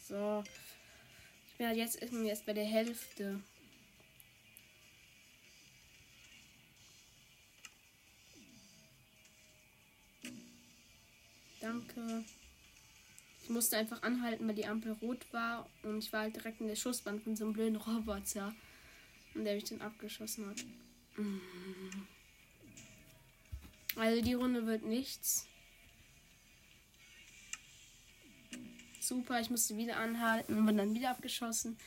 So. 0.07 0.45
Ich 1.49 1.57
bin 1.57 1.69
halt 1.69 1.79
jetzt 1.79 2.03
irgendwie 2.03 2.29
erst 2.29 2.45
bei 2.45 2.53
der 2.53 2.67
Hälfte. 2.67 3.43
Danke. 11.59 12.25
Ich 13.47 13.51
musste 13.51 13.77
einfach 13.77 14.03
anhalten, 14.03 14.49
weil 14.49 14.57
die 14.57 14.67
Ampel 14.67 14.91
rot 14.91 15.25
war 15.33 15.71
und 15.85 15.99
ich 15.99 16.13
war 16.13 16.23
halt 16.23 16.35
direkt 16.35 16.61
in 16.61 16.67
der 16.67 16.75
Schussbahn 16.75 17.21
von 17.21 17.37
so 17.37 17.45
einem 17.45 17.53
blöden 17.53 17.77
Roboter. 17.77 18.53
Und 19.37 19.45
der 19.45 19.55
mich 19.55 19.63
dann 19.63 19.81
abgeschossen 19.83 20.49
hat. 20.49 20.65
Also 23.95 24.21
die 24.21 24.35
Runde 24.35 24.67
wird 24.67 24.85
nichts. 24.85 25.47
Super, 28.99 29.41
ich 29.41 29.49
musste 29.49 29.77
wieder 29.77 29.97
anhalten 29.99 30.59
und 30.59 30.67
bin 30.67 30.77
dann 30.77 30.93
wieder 30.93 31.11
abgeschossen. 31.11 31.79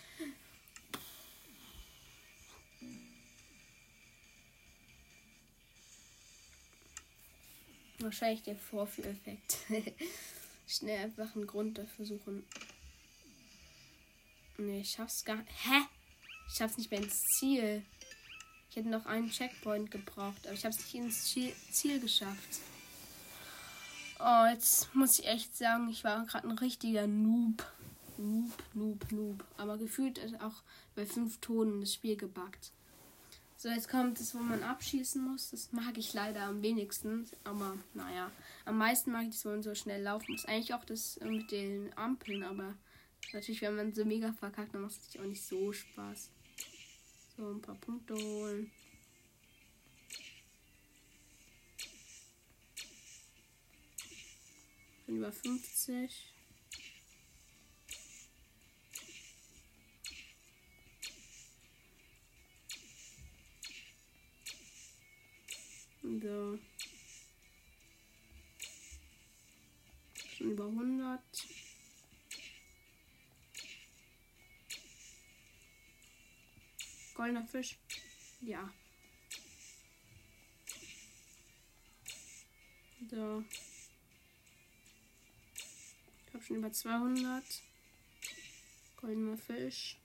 Wahrscheinlich 7.98 8.43
der 8.43 8.56
Vorführeffekt. 8.56 9.58
Schnell 10.69 11.03
einfach 11.03 11.36
einen 11.36 11.47
Grund 11.47 11.79
dafür 11.79 12.05
suchen. 12.05 12.45
Nee, 14.60 14.82
ich 14.82 14.91
schaff's 14.91 15.25
gar 15.25 15.38
nicht. 15.38 15.49
Hä? 15.65 15.82
Ich 16.47 16.58
schaff's 16.58 16.77
nicht 16.77 16.91
mehr 16.91 17.01
ins 17.01 17.19
Ziel. 17.39 17.84
Ich 18.69 18.75
hätte 18.75 18.89
noch 18.89 19.08
einen 19.08 19.32
Checkpoint 19.32 19.89
gebraucht, 19.89 20.45
aber 20.45 20.53
ich 20.53 20.63
hab's 20.63 20.77
nicht 20.77 20.93
ins 20.93 21.23
Ziel 21.71 21.99
geschafft. 21.99 22.60
Oh, 24.19 24.45
jetzt 24.51 24.93
muss 24.93 25.17
ich 25.17 25.25
echt 25.25 25.58
sagen, 25.58 25.89
ich 25.89 26.03
war 26.03 26.23
gerade 26.27 26.47
ein 26.47 26.58
richtiger 26.60 27.08
Noob. 27.08 27.65
Noob, 28.17 28.63
Noob, 28.75 29.12
Noob. 29.12 29.43
Aber 29.58 29.79
gefühlt 29.79 30.19
ist 30.19 30.39
auch 30.39 30.62
bei 30.93 31.08
fünf 31.08 31.39
Tonen 31.39 31.79
das 31.82 31.95
Spiel 31.95 32.15
gebackt. 32.15 32.73
So, 33.62 33.67
jetzt 33.67 33.89
kommt 33.89 34.17
es, 34.22 34.34
wo 34.34 34.38
man 34.39 34.63
abschießen 34.63 35.22
muss. 35.22 35.50
Das 35.52 35.74
mag 35.74 35.98
ich 35.98 36.13
leider 36.13 36.43
am 36.43 36.62
wenigsten. 36.62 37.30
Aber 37.43 37.76
naja, 37.93 38.32
am 38.63 38.78
meisten 38.78 39.12
mag 39.12 39.24
ich 39.28 39.36
es, 39.36 39.43
wo 39.43 39.50
man 39.50 39.62
so 39.62 39.76
schnell 39.76 40.02
laufen 40.02 40.32
muss. 40.32 40.45
Eigentlich 40.45 40.74
auch 40.74 40.86
das 40.86 41.17
äh, 41.17 41.26
mit 41.26 41.52
den 41.52 41.91
Ampeln, 41.98 42.43
aber 42.43 42.76
natürlich, 43.34 43.62
wenn 43.62 43.76
man 43.76 43.93
so 43.93 44.06
mega 44.06 44.32
verkackt, 44.32 44.74
dann 44.74 44.84
macht 44.84 44.93
es 44.93 45.00
natürlich 45.00 45.19
auch 45.19 45.30
nicht 45.30 45.43
so 45.43 45.74
Spaß. 45.74 46.32
So, 47.36 47.50
ein 47.52 47.62
paar 47.62 47.76
Punkte 47.76 48.13
holen. 48.13 48.72
Bin 55.06 55.17
über 55.17 55.34
50. 55.34 56.34
So. 66.17 66.58
Schon 70.36 70.52
über 70.52 70.65
100. 70.65 71.22
Goldener 77.13 77.45
Fisch. 77.45 77.78
Ja. 78.41 78.74
So. 83.12 83.43
Ich 86.26 86.34
habe 86.34 86.43
schon 86.43 86.56
über 86.56 86.72
200. 86.72 87.43
Goldener 88.98 89.38
Fisch. 89.38 89.95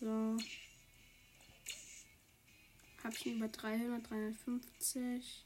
So. 0.00 0.36
Hab 3.02 3.12
ich 3.14 3.26
über 3.26 3.48
300, 3.48 4.08
350. 4.08 5.44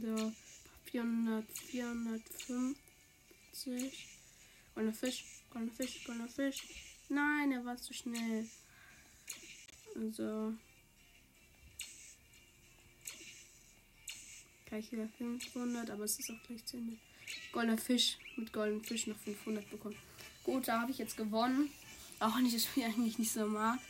So, 0.00 0.32
400, 0.84 1.44
450. 1.58 4.06
Goldener 4.74 4.94
Fisch, 4.94 5.24
goldener 5.50 5.74
Fisch, 5.74 6.04
goldener 6.04 6.28
Fisch. 6.28 6.62
Nein, 7.10 7.52
er 7.52 7.66
war 7.66 7.76
zu 7.76 7.92
schnell. 7.92 8.48
So. 10.12 10.54
Gleich 14.70 14.92
wieder 14.92 15.08
500, 15.18 15.90
aber 15.90 16.04
es 16.04 16.20
ist 16.20 16.30
auch 16.30 16.42
gleich 16.46 16.64
zu 16.64 16.76
Ende. 16.76 16.96
Goldener 17.50 17.76
Fisch 17.76 18.18
mit 18.36 18.52
goldenem 18.52 18.84
Fisch 18.84 19.08
noch 19.08 19.16
500 19.16 19.68
bekommen. 19.68 19.96
Gut, 20.44 20.68
da 20.68 20.80
habe 20.80 20.92
ich 20.92 20.98
jetzt 20.98 21.16
gewonnen. 21.16 21.70
Auch 22.20 22.36
wenn 22.36 22.46
ich 22.46 22.54
das 22.54 22.66
Spiel 22.66 22.84
eigentlich 22.84 23.18
nicht 23.18 23.32
so 23.32 23.46
mag. 23.46 23.80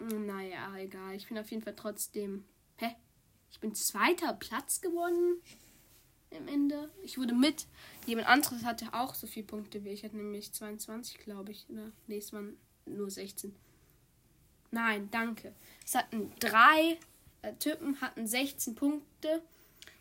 Naja, 0.00 0.76
egal. 0.76 1.14
Ich 1.14 1.28
bin 1.28 1.38
auf 1.38 1.48
jeden 1.52 1.62
Fall 1.62 1.76
trotzdem. 1.76 2.44
Hä? 2.78 2.96
Ich 3.52 3.60
bin 3.60 3.76
zweiter 3.76 4.32
Platz 4.32 4.80
gewonnen. 4.80 5.40
Im 6.30 6.48
Ende. 6.48 6.90
Ich 7.04 7.16
wurde 7.16 7.34
mit. 7.34 7.68
Jemand 8.06 8.26
anderes 8.26 8.64
hatte 8.64 8.92
auch 8.92 9.14
so 9.14 9.28
viele 9.28 9.46
Punkte 9.46 9.84
wie 9.84 9.90
ich. 9.90 10.02
Hatte 10.02 10.16
nämlich 10.16 10.52
22, 10.52 11.18
glaube 11.18 11.52
ich. 11.52 11.64
Oder 11.70 11.92
nächstes 12.08 12.32
Mal 12.32 12.54
nur 12.86 13.08
16. 13.08 13.54
Nein, 14.72 15.08
danke. 15.12 15.54
Es 15.84 15.94
hatten 15.94 16.32
drei 16.40 16.98
äh, 17.42 17.54
Typen 17.54 18.00
hatten 18.00 18.26
16 18.26 18.74
Punkte 18.74 19.42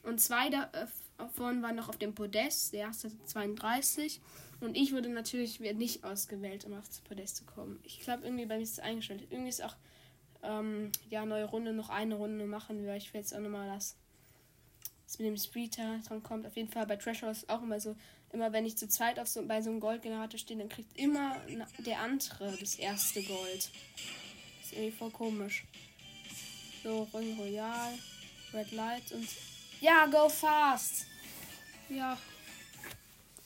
und 0.06 0.22
zwei 0.22 0.48
äh, 0.48 0.88
davon 1.18 1.62
waren 1.62 1.76
noch 1.76 1.90
auf 1.90 1.98
dem 1.98 2.14
Podest. 2.14 2.74
Der 2.74 2.82
erste 2.82 3.10
hatte 3.10 3.26
32. 3.26 4.22
Und 4.62 4.78
ich 4.78 4.94
wurde 4.94 5.10
natürlich 5.10 5.60
nicht 5.60 6.04
ausgewählt, 6.04 6.66
um 6.66 6.74
aufs 6.74 7.02
Podest 7.02 7.38
zu 7.38 7.44
kommen. 7.46 7.80
Ich 7.84 8.00
glaube, 8.00 8.24
irgendwie 8.24 8.46
bei 8.46 8.58
mir 8.58 8.64
ist 8.64 8.74
es 8.74 8.80
eingestellt. 8.80 9.28
Irgendwie 9.30 9.50
ist 9.50 9.64
auch, 9.64 9.76
ähm, 10.44 10.92
ja, 11.10 11.26
neue 11.26 11.46
Runde, 11.46 11.74
noch 11.74 11.90
eine 11.90 12.16
Runde 12.16 12.46
machen 12.46 12.84
wir. 12.84 12.96
Ich 12.96 13.14
will 13.14 13.22
jetzt 13.22 13.36
auch 13.36 13.40
nochmal 13.40 13.68
das, 13.68 13.96
das 15.06 15.20
mit 15.20 15.28
dem 15.28 15.38
Spreeter 15.38 16.00
dran 16.08 16.24
kommt. 16.24 16.46
Auf 16.46 16.56
jeden 16.56 16.70
Fall 16.70 16.86
bei 16.86 16.96
Treasure 16.96 17.32
ist 17.32 17.50
auch 17.50 17.64
immer 17.64 17.80
so, 17.80 17.96
immer 18.32 18.54
wenn 18.54 18.66
ich 18.66 18.78
zu 18.78 18.88
zweit 18.88 19.20
auf 19.20 19.28
so, 19.28 19.46
bei 19.46 19.62
so 19.62 19.70
einem 19.70 19.80
Goldgenerator 19.80 20.40
stehe, 20.40 20.60
dann 20.60 20.70
kriegt 20.70 20.98
immer 20.98 21.36
der 21.80 22.00
andere 22.00 22.56
das 22.58 22.76
erste 22.76 23.24
Gold. 23.24 23.70
Das 24.60 24.68
ist 24.68 24.74
irgendwie 24.74 24.92
voll 24.92 25.12
komisch. 25.12 25.66
So, 26.84 27.08
Ring 27.14 27.38
Royal, 27.40 27.94
Red 28.54 28.72
Light 28.72 29.12
und 29.12 29.28
ja, 29.86 30.08
go 30.08 30.28
fast. 30.30 31.06
Ja. 31.90 32.18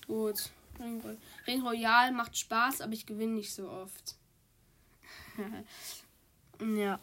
Gut. 0.08 0.50
Ring, 0.80 1.02
Ring 1.46 1.62
Royal 1.62 2.14
macht 2.14 2.38
Spaß, 2.38 2.80
aber 2.80 2.94
ich 2.94 3.06
gewinne 3.06 3.34
nicht 3.34 3.54
so 3.54 3.70
oft. 3.70 4.16
ja. 6.62 7.00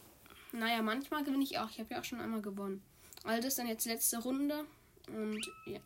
Naja, 0.53 0.81
manchmal 0.81 1.23
gewinne 1.23 1.45
ich 1.45 1.59
auch. 1.59 1.69
Ich 1.69 1.79
habe 1.79 1.93
ja 1.93 2.01
auch 2.01 2.05
schon 2.05 2.21
einmal 2.21 2.41
gewonnen. 2.41 2.83
Also 3.25 3.43
das 3.43 3.49
ist 3.49 3.59
dann 3.59 3.67
jetzt 3.67 3.85
letzte 3.85 4.19
Runde. 4.19 4.65
Und 5.09 5.47
ja. 5.67 5.81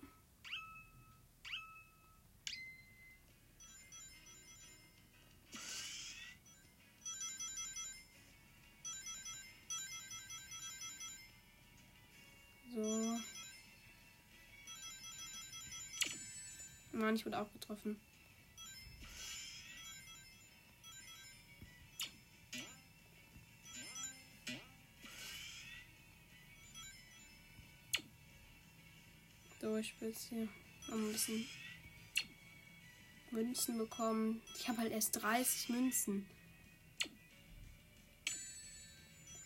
So. 12.73 13.40
Nein, 16.93 17.15
ich 17.15 17.25
wurde 17.25 17.39
auch 17.41 17.53
getroffen. 17.53 18.01
So, 29.61 29.77
ich 29.77 30.01
will 30.01 30.09
jetzt 30.09 30.29
hier 30.29 30.49
ein 30.91 31.13
bisschen 31.13 31.47
Münzen 33.31 33.79
bekommen. 33.79 34.43
Ich 34.59 34.69
habe 34.69 34.79
halt 34.79 34.91
erst 34.91 35.23
30 35.23 35.69
Münzen. 35.69 36.27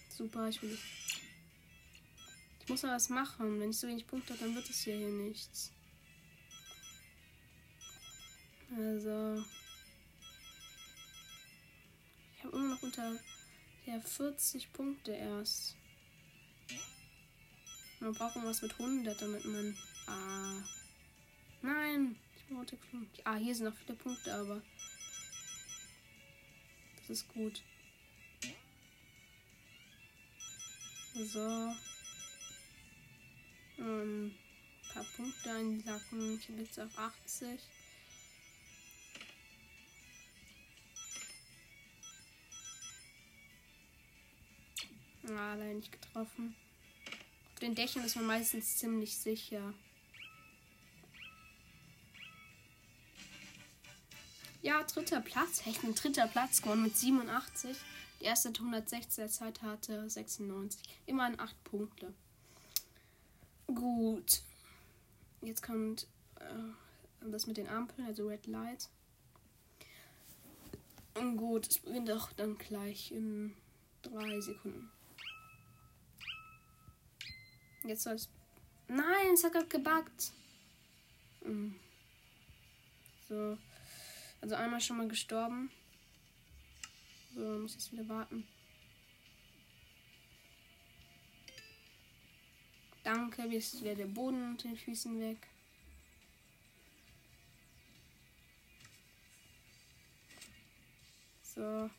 Super, 0.09 0.49
ich 0.49 0.63
will. 0.63 0.79
Ich 2.61 2.69
muss 2.69 2.85
aber 2.85 2.95
was 2.95 3.11
machen. 3.11 3.61
Wenn 3.61 3.71
ich 3.71 3.79
so 3.79 3.89
wenig 3.89 4.07
Punkte 4.07 4.33
habe, 4.33 4.45
dann 4.45 4.55
wird 4.55 4.71
es 4.71 4.85
hier, 4.85 4.97
hier 4.97 5.09
nichts. 5.09 5.74
Also. 8.77 9.45
Ich 12.37 12.45
habe 12.45 12.57
immer 12.57 12.75
noch 12.75 12.83
unter 12.83 13.19
ja, 13.87 14.01
40 14.01 14.73
Punkte 14.73 15.13
erst. 15.13 15.77
Man 18.01 18.13
braucht 18.13 18.35
irgendwas 18.35 18.63
mit 18.63 18.73
100, 18.73 19.21
damit 19.21 19.45
man. 19.45 19.77
Ah. 20.07 20.63
Nein, 21.63 22.17
ich 22.37 22.55
wurde 22.55 22.77
Automatik. 22.77 23.23
Ah, 23.25 23.37
hier 23.37 23.55
sind 23.55 23.67
noch 23.67 23.77
viele 23.77 23.97
Punkte, 23.97 24.35
aber 24.35 24.61
das 26.99 27.11
ist 27.11 27.29
gut. 27.29 27.63
So. 31.15 31.75
Ähm, 33.79 34.35
ein 34.35 34.93
paar 34.93 35.05
Punkte 35.17 35.53
einsacken. 35.53 36.39
Ich 36.39 36.49
habe 36.49 36.61
jetzt 36.61 36.81
auf 36.81 36.99
80. 36.99 37.61
Ah, 45.29 45.55
leider 45.55 45.75
nicht 45.75 45.93
getroffen. 45.93 46.55
Auf 47.53 47.61
den 47.61 47.75
Dächern 47.75 48.05
ist 48.05 48.17
man 48.17 48.27
meistens 48.27 48.77
ziemlich 48.77 49.17
sicher. 49.17 49.73
Ja, 54.61 54.83
dritter 54.83 55.21
Platz. 55.21 55.67
Echt 55.67 55.85
ein 55.85 55.95
dritter 55.95 56.27
Platz 56.27 56.63
gewonnen 56.63 56.83
mit 56.83 56.97
87. 56.97 57.77
Der 58.21 58.29
erste 58.29 58.49
hat 58.49 58.59
160, 58.59 59.17
der 59.17 59.29
zweite 59.29 59.63
hatte 59.63 60.09
96. 60.09 60.81
Immerhin 61.07 61.39
8 61.39 61.65
Punkte. 61.65 62.15
Gut. 63.67 64.43
Jetzt 65.43 65.63
kommt 65.63 66.07
äh, 66.41 67.31
das 67.31 67.47
mit 67.47 67.57
den 67.57 67.69
Ampeln, 67.69 68.07
also 68.07 68.29
Red 68.29 68.47
Light. 68.47 68.89
Und 71.15 71.37
gut, 71.37 71.69
es 71.69 71.79
beginnt 71.79 72.11
auch 72.11 72.33
dann 72.33 72.59
gleich 72.59 73.13
in 73.13 73.55
drei 74.03 74.41
Sekunden. 74.41 74.91
Jetzt 77.85 78.03
soll 78.03 78.15
es. 78.15 78.29
Nein, 78.89 79.35
es 79.35 79.45
hat 79.45 79.53
gerade 79.53 79.69
gebackt. 79.69 80.33
Hm. 81.43 81.75
So. 83.29 83.59
Also 84.41 84.55
einmal 84.57 84.81
schon 84.81 84.99
mal 84.99 85.09
gestorben. 85.09 85.71
So, 87.35 87.41
muss 87.41 87.75
jetzt 87.75 87.93
wieder 87.93 88.09
warten. 88.09 88.47
Danke, 93.03 93.43
mir 93.43 93.59
ist 93.59 93.81
wieder 93.81 93.95
der 93.95 94.07
Boden 94.07 94.51
unter 94.51 94.69
den 94.69 94.77
Füßen 94.79 95.21
weg. 95.21 95.47
So. 101.43 101.91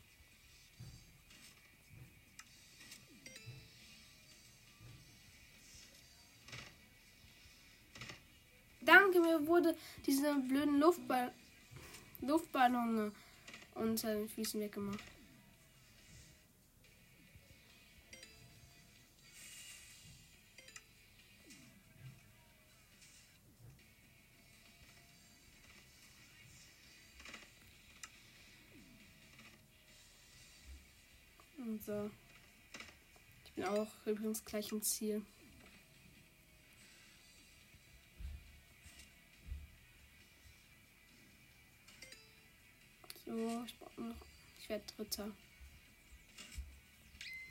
Danke, 8.86 9.18
mir 9.18 9.44
wurde 9.48 9.76
diese 10.06 10.32
blöden 10.36 10.78
Luftball 10.78 11.32
Luftballone 12.20 13.10
unter 13.74 14.14
den 14.14 14.28
Füßen 14.28 14.60
weggemacht. 14.60 15.02
Und 31.58 31.82
so. 31.82 32.08
Ich 33.44 33.52
bin 33.52 33.64
auch 33.64 33.88
übrigens 34.06 34.44
gleich 34.44 34.70
im 34.70 34.80
Ziel. 34.80 35.26
So, 43.36 43.64
ich 43.66 43.74
noch. 43.98 44.14
Ich 44.62 44.68
werde 44.70 44.84
Dritter. 44.96 45.30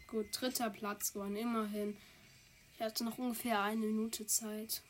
Gut, 0.08 0.26
dritter 0.32 0.72
Platz 0.72 1.14
geworden, 1.14 1.36
immerhin. 1.36 1.96
Ich 2.74 2.82
hatte 2.82 3.04
noch 3.04 3.20
ungefähr 3.20 3.62
eine 3.62 3.86
Minute 3.86 4.26
Zeit. 4.26 4.82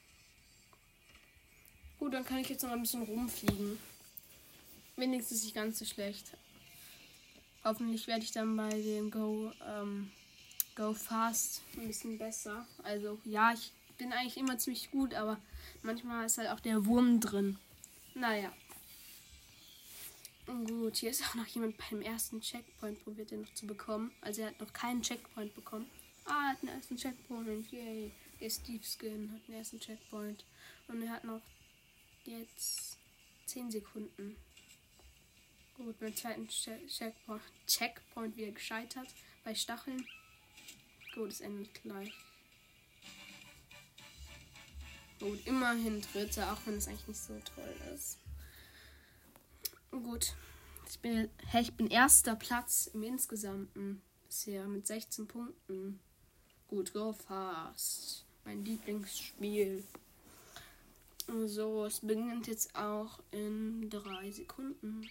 Gut, 1.99 2.13
dann 2.13 2.23
kann 2.23 2.37
ich 2.37 2.47
jetzt 2.47 2.63
noch 2.63 2.71
ein 2.71 2.81
bisschen 2.81 3.03
rumfliegen. 3.03 3.77
Wenigstens 4.95 5.43
nicht 5.43 5.53
ganz 5.55 5.79
so 5.79 5.85
schlecht. 5.85 6.31
Hoffentlich 7.65 8.07
werde 8.07 8.23
ich 8.23 8.31
dann 8.31 8.55
bei 8.55 8.69
dem 8.69 9.11
Go, 9.11 9.51
ähm, 9.67 10.11
Go 10.77 10.93
Fast 10.93 11.61
ein 11.75 11.87
bisschen 11.87 12.17
besser. 12.17 12.65
Also 12.83 13.19
ja, 13.25 13.51
ich 13.51 13.73
bin 13.97 14.13
eigentlich 14.13 14.37
immer 14.37 14.57
ziemlich 14.57 14.91
gut, 14.91 15.13
aber 15.13 15.41
manchmal 15.83 16.25
ist 16.25 16.37
halt 16.37 16.51
auch 16.51 16.61
der 16.61 16.85
Wurm 16.85 17.19
drin. 17.19 17.59
Naja. 18.13 18.53
Gut, 20.45 20.97
hier 20.97 21.09
ist 21.09 21.23
auch 21.23 21.35
noch 21.35 21.47
jemand 21.47 21.75
beim 21.77 22.01
ersten 22.01 22.39
Checkpoint 22.39 23.03
probiert, 23.03 23.31
den 23.31 23.41
noch 23.41 23.53
zu 23.55 23.65
bekommen. 23.65 24.11
Also 24.21 24.43
er 24.43 24.49
hat 24.49 24.59
noch 24.59 24.71
keinen 24.73 25.01
Checkpoint 25.01 25.55
bekommen. 25.55 25.89
Ah, 26.25 26.31
er 26.31 26.49
hat 26.49 26.61
den 26.61 26.69
ersten 26.69 26.97
Checkpoint. 26.97 27.71
Yay. 27.71 28.11
Der 28.39 28.49
Steve 28.49 28.83
Skin 28.83 29.31
hat 29.31 29.47
den 29.47 29.55
ersten 29.55 29.79
Checkpoint. 29.79 30.45
Und 30.87 31.01
er 31.01 31.09
hat 31.09 31.23
noch 31.23 31.41
jetzt 32.25 32.97
10 33.47 33.71
Sekunden. 33.71 34.35
Gut, 35.77 35.99
beim 35.99 36.15
zweiten 36.15 36.47
Checkpoint, 36.47 37.41
Checkpoint 37.67 38.37
wieder 38.37 38.51
gescheitert. 38.51 39.07
Bei 39.43 39.55
Stacheln. 39.55 40.07
Gut, 41.15 41.31
es 41.31 41.41
endet 41.41 41.73
gleich. 41.81 42.13
Gut, 45.19 45.45
immerhin 45.47 46.01
dritte, 46.01 46.51
auch 46.51 46.59
wenn 46.65 46.75
es 46.75 46.87
eigentlich 46.87 47.07
nicht 47.07 47.21
so 47.21 47.39
toll 47.55 47.75
ist. 47.93 48.19
Gut. 50.03 50.35
Ich 50.89 50.99
bin, 50.99 51.29
hey, 51.47 51.61
ich 51.61 51.73
bin 51.73 51.87
erster 51.87 52.35
Platz 52.35 52.87
im 52.93 53.03
Insgesamten 53.03 54.01
bisher 54.27 54.67
mit 54.67 54.85
16 54.85 55.27
Punkten. 55.27 55.99
Gut, 56.67 56.93
go 56.93 57.13
fast. 57.13 58.25
Mein 58.43 58.65
Lieblingsspiel. 58.65 59.83
So, 61.45 61.85
es 61.85 62.01
beginnt 62.01 62.47
jetzt 62.47 62.75
auch 62.75 63.19
in 63.31 63.89
drei 63.89 64.31
Sekunden. 64.31 65.09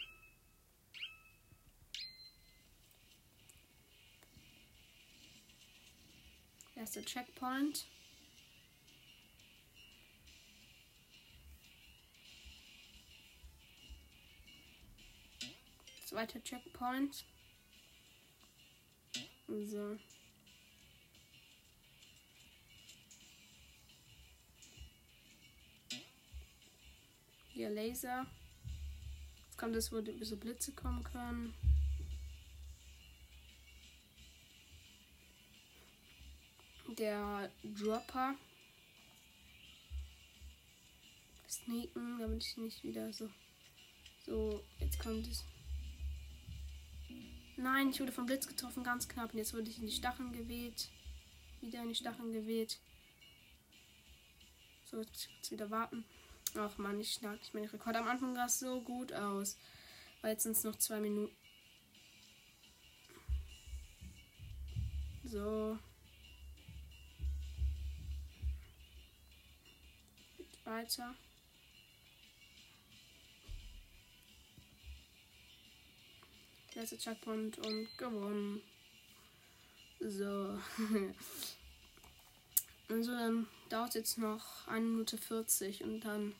Erster 6.76 7.04
Checkpoint. 7.04 7.86
Zweiter 16.14 16.40
Checkpoint. 16.44 17.24
So. 19.48 19.98
Hier 27.48 27.68
Laser. 27.70 28.26
Jetzt 29.42 29.58
kommt 29.58 29.74
es, 29.74 29.90
wo 29.90 30.00
so 30.24 30.36
Blitze 30.36 30.72
kommen 30.72 31.02
können. 31.02 31.52
Der 36.96 37.50
Dropper. 37.64 38.36
Sneaken, 41.48 42.20
damit 42.20 42.44
ich 42.44 42.56
nicht 42.56 42.84
wieder 42.84 43.12
so. 43.12 43.28
So, 44.24 44.62
jetzt 44.78 45.00
kommt 45.00 45.26
es. 45.26 45.44
Nein, 47.56 47.90
ich 47.90 48.00
wurde 48.00 48.12
vom 48.12 48.26
Blitz 48.26 48.46
getroffen, 48.46 48.82
ganz 48.82 49.08
knapp. 49.08 49.32
Und 49.32 49.38
jetzt 49.38 49.54
wurde 49.54 49.70
ich 49.70 49.78
in 49.78 49.86
die 49.86 49.92
Stacheln 49.92 50.32
geweht. 50.32 50.88
Wieder 51.60 51.82
in 51.82 51.88
die 51.88 51.94
Stacheln 51.94 52.32
geweht. 52.32 52.78
So, 54.84 55.00
jetzt 55.00 55.50
wieder 55.50 55.70
warten. 55.70 56.04
Ach 56.56 56.76
man, 56.78 57.00
ich 57.00 57.12
schlag 57.12 57.38
nicht 57.38 57.54
meinen 57.54 57.68
Rekord. 57.68 57.96
Am 57.96 58.08
Anfang 58.08 58.34
sah 58.34 58.46
es 58.46 58.58
so 58.58 58.80
gut 58.80 59.12
aus. 59.12 59.56
Weil 60.20 60.32
jetzt 60.32 60.42
sind 60.42 60.52
es 60.52 60.64
noch 60.64 60.76
zwei 60.76 61.00
Minuten. 61.00 61.34
So. 65.24 65.78
Weiter. 70.64 71.14
Letzter 76.74 76.98
Checkpoint 76.98 77.58
und 77.58 77.88
gewonnen. 77.98 78.60
So. 80.00 80.58
also 82.88 83.12
dann 83.12 83.46
dauert 83.68 83.94
jetzt 83.94 84.18
noch 84.18 84.66
1 84.66 84.84
Minute 84.84 85.16
40 85.16 85.84
und 85.84 86.00
dann. 86.00 86.34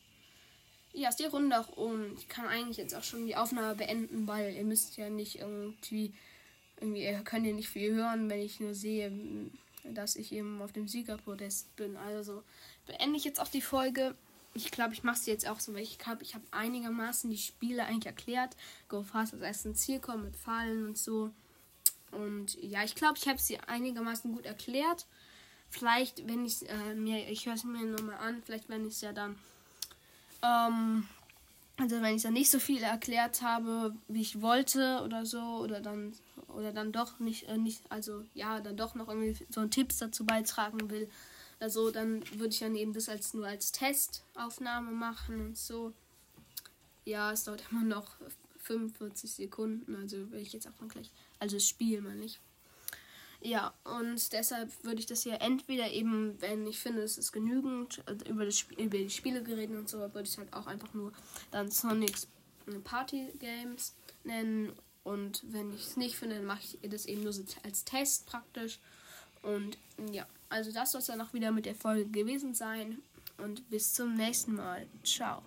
Ja, 0.93 1.09
ist 1.09 1.18
die 1.18 1.24
Runde 1.24 1.59
auch 1.59 1.76
um. 1.76 2.16
Ich 2.16 2.28
kann 2.28 2.47
eigentlich 2.47 2.76
jetzt 2.76 2.95
auch 2.95 3.03
schon 3.03 3.26
die 3.26 3.37
Aufnahme 3.37 3.74
beenden, 3.74 4.26
weil 4.26 4.55
ihr 4.55 4.64
müsst 4.64 4.97
ja 4.97 5.09
nicht 5.09 5.39
irgendwie. 5.39 6.12
Irgendwie, 6.80 7.05
ihr 7.05 7.20
könnt 7.20 7.47
ja 7.47 7.53
nicht 7.53 7.68
viel 7.68 7.95
hören, 7.95 8.28
wenn 8.28 8.41
ich 8.41 8.59
nur 8.59 8.74
sehe, 8.74 9.12
dass 9.85 10.16
ich 10.16 10.32
eben 10.32 10.61
auf 10.61 10.72
dem 10.72 10.89
Siegerpodest 10.89 11.76
bin. 11.76 11.97
Also 11.97 12.43
beende 12.87 13.16
ich 13.16 13.24
jetzt 13.24 13.41
auch 13.41 13.49
die 13.49 13.62
Folge. 13.62 14.16
Ich 14.55 14.71
glaube, 14.71 14.95
ich 14.95 15.03
mache 15.03 15.17
es 15.17 15.27
jetzt 15.27 15.49
auch 15.49 15.59
so, 15.61 15.75
weil 15.75 15.83
ich 15.83 15.99
habe 16.07 16.23
ich 16.23 16.35
hab 16.35 16.43
einigermaßen 16.53 17.29
die 17.29 17.39
Spiele 17.39 17.85
eigentlich 17.85 18.07
erklärt. 18.07 18.57
Go 18.89 19.03
Fast 19.03 19.35
als 19.35 19.43
erstes 19.43 19.79
Ziel 19.79 19.99
kommen 19.99 20.25
mit 20.25 20.37
Fallen 20.37 20.87
und 20.87 20.99
so. 20.99 21.31
Und 22.13 22.55
ja, 22.63 22.85
ich 22.85 22.95
glaube, 22.95 23.19
ich 23.19 23.29
habe 23.29 23.41
sie 23.41 23.59
einigermaßen 23.59 24.33
gut 24.33 24.47
erklärt. 24.47 25.07
Vielleicht, 25.69 26.27
wenn 26.29 26.45
ich 26.47 26.69
äh, 26.69 26.95
mir, 26.95 27.29
ich 27.29 27.47
höre 27.47 27.55
es 27.55 27.65
mir 27.65 27.85
nochmal 27.85 28.19
an, 28.19 28.43
vielleicht 28.45 28.69
wenn 28.69 28.87
ich 28.87 28.95
es 28.95 29.01
ja 29.01 29.13
dann, 29.13 29.37
ähm, 30.43 31.09
also 31.77 32.01
wenn 32.01 32.15
ich 32.15 32.23
dann 32.23 32.35
nicht 32.35 32.51
so 32.51 32.61
viel 32.61 32.81
erklärt 32.83 33.43
habe, 33.43 33.93
wie 34.07 34.21
ich 34.21 34.41
wollte 34.41 35.03
oder 35.05 35.27
so, 35.27 35.41
oder 35.41 35.81
dann, 35.81 36.15
oder 36.47 36.73
dann 36.73 36.93
doch 36.93 37.19
nicht, 37.19 37.49
äh, 37.49 37.59
nicht, 37.59 37.83
also 37.91 38.23
ja, 38.35 38.61
dann 38.61 38.77
doch 38.77 38.95
noch 38.95 39.09
irgendwie 39.09 39.45
so 39.51 39.67
Tipps 39.67 39.99
dazu 39.99 40.25
beitragen 40.25 40.89
will, 40.91 41.11
also 41.61 41.91
dann 41.91 42.23
würde 42.39 42.49
ich 42.49 42.61
dann 42.61 42.75
eben 42.77 42.93
das 42.93 43.09
als 43.09 43.35
nur 43.35 43.47
als 43.47 43.73
Testaufnahme 43.73 44.93
machen 44.93 45.41
und 45.47 45.59
so. 45.59 45.93
Ja, 47.05 47.33
es 47.33 47.45
dauert 47.45 47.65
immer 47.71 47.85
noch 47.85 48.17
45 48.59 49.31
Sekunden, 49.31 49.95
also 49.95 50.31
will 50.31 50.41
ich 50.41 50.53
jetzt 50.53 50.67
auch 50.67 50.89
gleich, 50.89 51.11
also 51.39 51.57
das 51.57 51.69
Spiel 51.69 52.01
mal 52.01 52.15
nicht. 52.17 52.41
Ja, 53.43 53.75
und 53.85 54.33
deshalb 54.33 54.73
würde 54.85 55.01
ich 55.01 55.07
das 55.07 55.23
hier 55.23 55.43
entweder 55.43 55.91
eben, 55.91 56.41
wenn 56.41 56.67
ich 56.67 56.79
finde, 56.79 57.03
es 57.03 57.19
ist 57.19 57.31
genügend 57.31 58.03
also 58.07 58.25
über, 58.25 58.47
das, 58.47 58.65
über 58.79 58.97
die 58.97 59.11
Spiele 59.11 59.43
geredet 59.43 59.77
und 59.77 59.87
so, 59.87 59.99
würde 59.99 60.23
ich 60.23 60.39
halt 60.39 60.51
auch 60.55 60.67
einfach 60.67 60.95
nur 60.95 61.13
dann 61.51 61.71
Sonic's 61.71 62.27
Party 62.85 63.29
Games 63.39 63.95
nennen. 64.25 64.73
Und 65.03 65.43
wenn 65.53 65.75
ich 65.75 65.83
es 65.83 65.97
nicht 65.99 66.17
finde, 66.17 66.37
dann 66.37 66.47
mache 66.47 66.63
ich 66.63 66.91
das 66.91 67.05
eben 67.05 67.23
nur 67.23 67.35
so 67.35 67.45
als 67.63 67.85
Test 67.85 68.25
praktisch. 68.25 68.79
Und 69.43 69.77
ja, 70.11 70.27
also 70.49 70.73
das 70.73 70.93
soll 70.93 71.01
es 71.01 71.07
dann 71.07 71.21
auch 71.21 71.33
wieder 71.33 71.53
mit 71.53 71.67
der 71.67 71.75
Folge 71.75 72.07
gewesen 72.07 72.55
sein. 72.55 72.99
Und 73.39 73.69
bis 73.69 73.93
zum 73.93 74.15
nächsten 74.15 74.55
Mal. 74.55 74.87
Ciao. 75.03 75.43